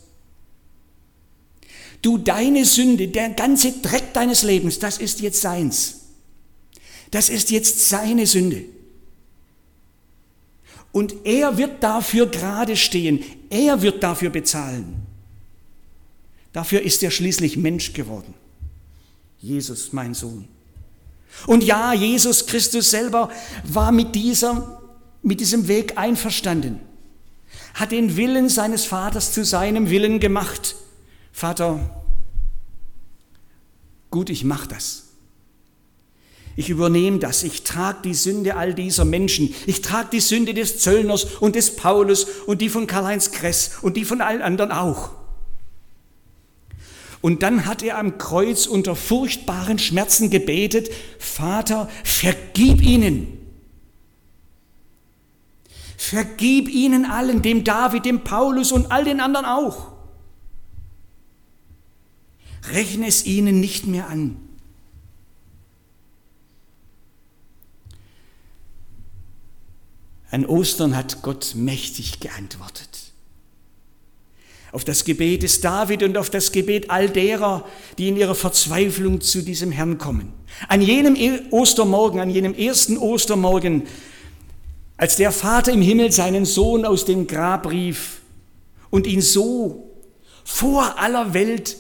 Du, 2.03 2.19
deine 2.19 2.65
Sünde, 2.65 3.07
der 3.07 3.29
ganze 3.29 3.71
Dreck 3.71 4.13
deines 4.13 4.43
Lebens, 4.43 4.77
das 4.77 4.99
ist 4.99 5.21
jetzt 5.21 5.41
seins. 5.41 6.01
Das 7.09 7.29
ist 7.29 7.49
jetzt 7.49 7.89
seine 7.89 8.27
Sünde. 8.27 8.65
Und 10.91 11.15
er 11.23 11.57
wird 11.57 11.81
dafür 11.81 12.27
gerade 12.27 12.77
stehen. 12.77 13.23
Er 13.49 13.81
wird 13.81 14.03
dafür 14.03 14.29
bezahlen. 14.29 15.07
Dafür 16.53 16.81
ist 16.83 17.01
er 17.01 17.09
schließlich 17.09 17.57
Mensch 17.57 17.91
geworden. 17.93 18.35
Jesus, 19.39 19.91
mein 19.91 20.13
Sohn. 20.13 20.47
Und 21.47 21.63
ja, 21.63 21.93
Jesus 21.93 22.45
Christus 22.47 22.89
selber 22.89 23.29
war 23.63 23.91
mit, 23.91 24.15
dieser, 24.15 24.81
mit 25.21 25.39
diesem 25.39 25.67
Weg 25.67 25.97
einverstanden, 25.97 26.79
hat 27.73 27.91
den 27.91 28.17
Willen 28.17 28.49
seines 28.49 28.85
Vaters 28.85 29.33
zu 29.33 29.43
seinem 29.43 29.89
Willen 29.89 30.19
gemacht. 30.19 30.75
Vater, 31.31 31.79
gut, 34.09 34.29
ich 34.29 34.43
mache 34.43 34.67
das. 34.67 35.03
Ich 36.55 36.69
übernehme 36.69 37.19
das. 37.19 37.43
Ich 37.43 37.63
trage 37.63 37.99
die 38.05 38.13
Sünde 38.13 38.55
all 38.55 38.73
dieser 38.73 39.03
Menschen. 39.03 39.53
Ich 39.65 39.81
trage 39.81 40.09
die 40.13 40.21
Sünde 40.21 40.53
des 40.53 40.79
Zöllners 40.79 41.25
und 41.25 41.55
des 41.55 41.75
Paulus 41.75 42.25
und 42.45 42.61
die 42.61 42.69
von 42.69 42.87
Karl-Heinz 42.87 43.31
Kress 43.31 43.71
und 43.81 43.97
die 43.97 44.05
von 44.05 44.21
allen 44.21 44.41
anderen 44.41 44.71
auch. 44.71 45.11
Und 47.25 47.41
dann 47.41 47.65
hat 47.65 47.81
er 47.81 47.97
am 47.97 48.19
Kreuz 48.19 48.67
unter 48.67 48.95
furchtbaren 48.95 49.79
Schmerzen 49.79 50.29
gebetet, 50.29 50.91
Vater, 51.17 51.89
vergib 52.03 52.83
ihnen. 52.83 53.39
Vergib 55.97 56.69
ihnen 56.69 57.03
allen, 57.05 57.41
dem 57.41 57.63
David, 57.63 58.05
dem 58.05 58.23
Paulus 58.23 58.71
und 58.71 58.91
all 58.91 59.05
den 59.05 59.19
anderen 59.19 59.47
auch. 59.47 59.93
Rechne 62.69 63.07
es 63.07 63.25
ihnen 63.25 63.59
nicht 63.59 63.87
mehr 63.87 64.07
an. 64.07 64.37
An 70.29 70.45
Ostern 70.45 70.95
hat 70.95 71.23
Gott 71.23 71.55
mächtig 71.55 72.19
geantwortet. 72.19 72.94
Auf 74.75 74.83
das 74.83 75.05
Gebet 75.05 75.41
des 75.43 75.61
David 75.61 76.03
und 76.03 76.17
auf 76.17 76.29
das 76.29 76.51
Gebet 76.51 76.89
all 76.89 77.09
derer, 77.09 77.63
die 77.97 78.09
in 78.09 78.17
ihrer 78.17 78.35
Verzweiflung 78.35 79.21
zu 79.21 79.41
diesem 79.41 79.71
Herrn 79.71 79.97
kommen. 79.97 80.33
An 80.67 80.81
jenem 80.81 81.15
e- 81.15 81.43
Ostermorgen, 81.49 82.19
an 82.19 82.29
jenem 82.29 82.53
ersten 82.53 82.97
Ostermorgen, 82.97 83.83
als 84.97 85.15
der 85.15 85.31
Vater 85.31 85.71
im 85.71 85.81
Himmel 85.81 86.11
seinen 86.11 86.43
Sohn 86.43 86.83
aus 86.83 87.05
dem 87.05 87.25
Grab 87.25 87.71
rief 87.71 88.19
und 88.89 89.07
ihn 89.07 89.21
so 89.21 89.93
vor 90.43 90.99
aller 90.99 91.33
Welt 91.33 91.77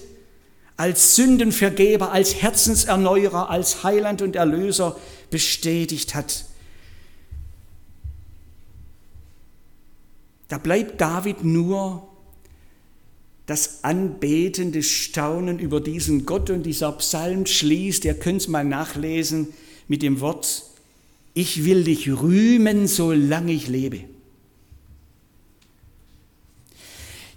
als 0.77 1.17
Sündenvergeber, 1.17 2.13
als 2.13 2.41
Herzenserneuerer, 2.41 3.49
als 3.49 3.83
Heiland 3.83 4.21
und 4.21 4.37
Erlöser 4.37 4.95
bestätigt 5.29 6.15
hat, 6.15 6.45
Da 10.47 10.59
bleibt 10.59 11.01
David 11.01 11.43
nur 11.43 12.07
das 13.45 13.83
anbetende 13.83 14.81
Staunen 14.81 15.59
über 15.59 15.79
diesen 15.79 16.25
Gott 16.25 16.49
und 16.49 16.63
dieser 16.63 16.91
Psalm 16.93 17.45
schließt, 17.45 18.05
ihr 18.05 18.15
könnt 18.15 18.41
es 18.41 18.47
mal 18.47 18.63
nachlesen, 18.63 19.49
mit 19.87 20.01
dem 20.01 20.19
Wort, 20.19 20.63
ich 21.33 21.65
will 21.65 21.83
dich 21.83 22.09
rühmen, 22.09 22.87
solange 22.87 23.51
ich 23.51 23.67
lebe. 23.67 24.01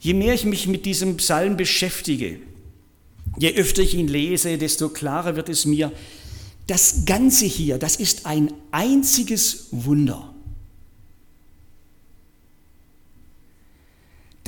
Je 0.01 0.15
mehr 0.15 0.33
ich 0.33 0.45
mich 0.45 0.67
mit 0.67 0.87
diesem 0.87 1.17
Psalm 1.19 1.57
beschäftige, 1.57 2.39
je 3.39 3.55
öfter 3.55 3.83
ich 3.83 3.95
ihn 3.95 4.09
lese, 4.09 4.57
desto 4.57 4.89
klarer 4.89 5.37
wird 5.37 5.49
es 5.49 5.67
mir, 5.67 5.93
das 6.69 7.05
Ganze 7.05 7.45
hier, 7.47 7.79
das 7.79 7.97
ist 7.97 8.25
ein 8.25 8.53
einziges 8.71 9.69
Wunder. 9.73 10.35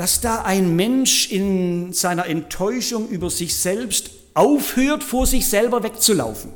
Dass 0.00 0.22
da 0.22 0.40
ein 0.40 0.76
Mensch 0.76 1.30
in 1.30 1.92
seiner 1.92 2.24
Enttäuschung 2.24 3.10
über 3.10 3.28
sich 3.28 3.54
selbst 3.54 4.08
aufhört, 4.32 5.04
vor 5.04 5.26
sich 5.26 5.46
selber 5.46 5.82
wegzulaufen. 5.82 6.52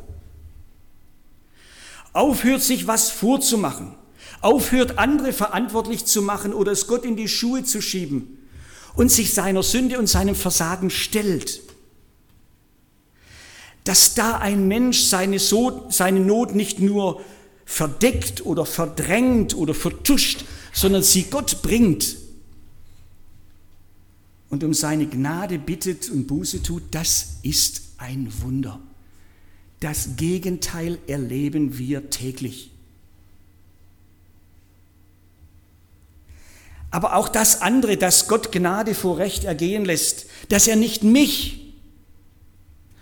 Aufhört, 2.15 2.63
sich 2.63 2.87
was 2.87 3.11
vorzumachen. 3.11 3.97
Aufhört, 4.41 4.99
andere 4.99 5.35
verantwortlich 5.35 6.07
zu 6.07 6.23
machen 6.23 6.55
oder 6.55 6.73
es 6.73 6.87
Gott 6.87 7.05
in 7.05 7.17
die 7.17 7.29
Schuhe 7.29 7.65
zu 7.65 7.83
schieben 7.83 8.39
und 8.95 9.13
sich 9.13 9.35
seiner 9.35 9.63
Sünde 9.63 9.99
und 9.99 10.07
seinem 10.07 10.37
Versagen 10.37 10.89
stellt. 10.89 11.61
Dass 13.85 14.15
da 14.15 14.39
ein 14.39 14.69
Mensch 14.69 15.03
seine, 15.03 15.39
so 15.39 15.85
seine 15.91 16.21
Not 16.21 16.55
nicht 16.55 16.81
nur 16.81 17.21
verdeckt 17.67 18.47
oder 18.47 18.65
verdrängt 18.65 19.55
oder 19.55 19.75
vertuscht, 19.75 20.47
sondern 20.73 21.03
sie 21.03 21.25
Gott 21.25 21.61
bringt 21.61 22.24
und 24.51 24.65
um 24.65 24.75
seine 24.75 25.07
Gnade 25.07 25.59
bittet 25.59 26.11
und 26.11 26.27
Buße 26.27 26.63
tut, 26.63 26.83
das 26.91 27.39
ist 27.43 27.83
ein 27.99 28.33
Wunder. 28.43 28.81
Das 29.81 30.17
Gegenteil 30.17 30.99
erleben 31.07 31.79
wir 31.79 32.11
täglich. 32.11 32.71
Aber 36.91 37.17
auch 37.17 37.29
das 37.29 37.61
andere, 37.61 37.97
dass 37.97 38.29
Gott 38.29 38.53
Gnade 38.53 38.95
vor 38.95 39.19
Recht 39.19 39.45
ergehen 39.45 39.85
lässt, 39.85 40.27
dass 40.49 40.69
er 40.69 40.77
nicht 40.77 41.03
mich, 41.03 41.75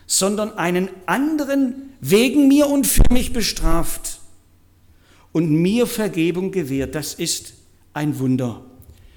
sondern 0.06 0.56
einen 0.56 0.88
anderen 1.06 1.90
wegen 2.00 2.48
mir 2.48 2.68
und 2.68 2.86
für 2.86 3.04
mich 3.10 3.32
bestraft 3.32 4.20
und 5.32 5.50
mir 5.50 5.86
Vergebung 5.86 6.52
gewährt, 6.52 6.94
das 6.94 7.14
ist 7.14 7.54
ein 7.92 8.18
Wunder, 8.18 8.64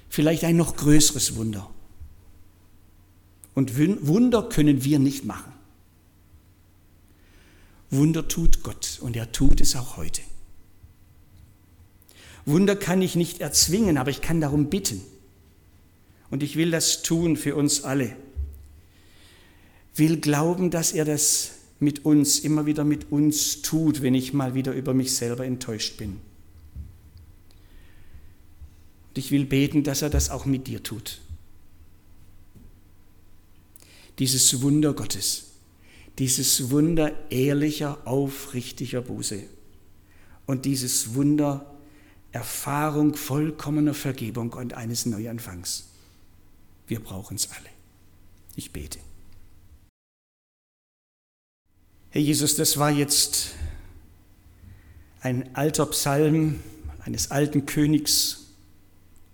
vielleicht 0.08 0.44
ein 0.44 0.56
noch 0.56 0.76
größeres 0.76 1.36
Wunder. 1.36 1.70
Und 3.56 3.78
Wunder 4.06 4.42
können 4.50 4.84
wir 4.84 4.98
nicht 4.98 5.24
machen. 5.24 5.50
Wunder 7.90 8.28
tut 8.28 8.62
Gott 8.62 8.98
und 9.00 9.16
er 9.16 9.32
tut 9.32 9.62
es 9.62 9.74
auch 9.76 9.96
heute. 9.96 10.20
Wunder 12.44 12.76
kann 12.76 13.00
ich 13.00 13.16
nicht 13.16 13.40
erzwingen, 13.40 13.96
aber 13.96 14.10
ich 14.10 14.20
kann 14.20 14.42
darum 14.42 14.68
bitten. 14.68 15.00
Und 16.30 16.42
ich 16.42 16.56
will 16.56 16.70
das 16.70 17.00
tun 17.02 17.38
für 17.38 17.56
uns 17.56 17.82
alle. 17.82 18.14
Will 19.94 20.20
glauben, 20.20 20.70
dass 20.70 20.92
er 20.92 21.06
das 21.06 21.52
mit 21.80 22.04
uns, 22.04 22.40
immer 22.40 22.66
wieder 22.66 22.84
mit 22.84 23.10
uns 23.10 23.62
tut, 23.62 24.02
wenn 24.02 24.14
ich 24.14 24.34
mal 24.34 24.54
wieder 24.54 24.74
über 24.74 24.92
mich 24.92 25.14
selber 25.14 25.46
enttäuscht 25.46 25.96
bin. 25.96 26.20
Und 29.08 29.16
ich 29.16 29.30
will 29.30 29.46
beten, 29.46 29.82
dass 29.82 30.02
er 30.02 30.10
das 30.10 30.28
auch 30.28 30.44
mit 30.44 30.66
dir 30.66 30.82
tut 30.82 31.22
dieses 34.18 34.62
Wunder 34.62 34.94
Gottes, 34.94 35.44
dieses 36.18 36.70
Wunder 36.70 37.12
ehrlicher, 37.30 37.98
aufrichtiger 38.06 39.02
Buße 39.02 39.42
und 40.46 40.64
dieses 40.64 41.14
Wunder 41.14 41.72
Erfahrung 42.32 43.14
vollkommener 43.14 43.94
Vergebung 43.94 44.52
und 44.52 44.74
eines 44.74 45.06
Neuanfangs. 45.06 45.88
Wir 46.86 47.00
brauchen 47.00 47.36
es 47.36 47.50
alle. 47.50 47.70
Ich 48.56 48.72
bete. 48.72 48.98
Herr 52.10 52.20
Jesus, 52.20 52.56
das 52.56 52.76
war 52.78 52.90
jetzt 52.90 53.54
ein 55.20 55.54
alter 55.56 55.86
Psalm 55.86 56.60
eines 57.00 57.30
alten 57.30 57.66
Königs, 57.66 58.46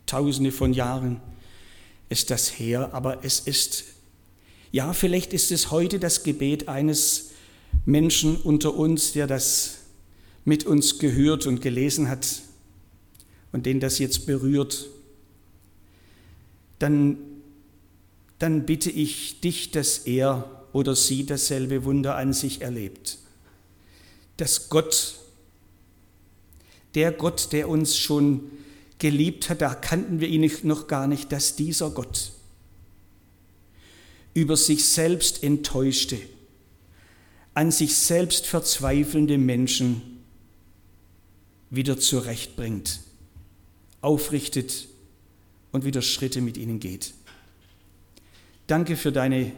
tausende 0.06 0.52
von 0.52 0.72
Jahren 0.72 1.20
ist 2.08 2.30
das 2.30 2.58
her, 2.58 2.90
aber 2.92 3.24
es 3.24 3.40
ist 3.40 3.84
ja, 4.72 4.94
vielleicht 4.94 5.34
ist 5.34 5.52
es 5.52 5.70
heute 5.70 5.98
das 5.98 6.22
Gebet 6.24 6.66
eines 6.66 7.30
Menschen 7.84 8.36
unter 8.36 8.74
uns, 8.74 9.12
der 9.12 9.26
das 9.26 9.78
mit 10.44 10.64
uns 10.64 10.98
gehört 10.98 11.46
und 11.46 11.60
gelesen 11.60 12.08
hat 12.08 12.40
und 13.52 13.66
den 13.66 13.80
das 13.80 13.98
jetzt 13.98 14.26
berührt, 14.26 14.88
dann, 16.78 17.18
dann 18.38 18.64
bitte 18.64 18.90
ich 18.90 19.40
dich, 19.40 19.70
dass 19.70 19.98
er 19.98 20.64
oder 20.72 20.96
sie 20.96 21.26
dasselbe 21.26 21.84
Wunder 21.84 22.16
an 22.16 22.32
sich 22.32 22.62
erlebt. 22.62 23.18
Dass 24.38 24.70
Gott, 24.70 25.16
der 26.94 27.12
Gott, 27.12 27.52
der 27.52 27.68
uns 27.68 27.98
schon 27.98 28.50
geliebt 28.98 29.50
hat, 29.50 29.60
da 29.60 29.74
kannten 29.74 30.20
wir 30.20 30.28
ihn 30.28 30.50
noch 30.62 30.86
gar 30.86 31.06
nicht, 31.06 31.30
dass 31.30 31.56
dieser 31.56 31.90
Gott 31.90 32.32
über 34.34 34.56
sich 34.56 34.84
selbst 34.84 35.42
enttäuschte, 35.42 36.18
an 37.54 37.70
sich 37.70 37.96
selbst 37.96 38.46
verzweifelnde 38.46 39.38
Menschen 39.38 40.02
wieder 41.70 41.98
zurechtbringt, 41.98 43.00
aufrichtet 44.00 44.88
und 45.70 45.84
wieder 45.84 46.02
Schritte 46.02 46.40
mit 46.40 46.56
ihnen 46.56 46.80
geht. 46.80 47.14
Danke 48.66 48.96
für 48.96 49.12
deine 49.12 49.52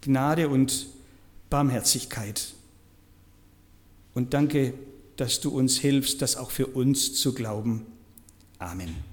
Gnade 0.00 0.48
und 0.48 0.86
Barmherzigkeit. 1.50 2.54
Und 4.14 4.34
danke, 4.34 4.74
dass 5.16 5.40
du 5.40 5.50
uns 5.50 5.78
hilfst, 5.78 6.22
das 6.22 6.36
auch 6.36 6.50
für 6.50 6.66
uns 6.66 7.14
zu 7.14 7.34
glauben. 7.34 7.86
Amen. 8.58 9.07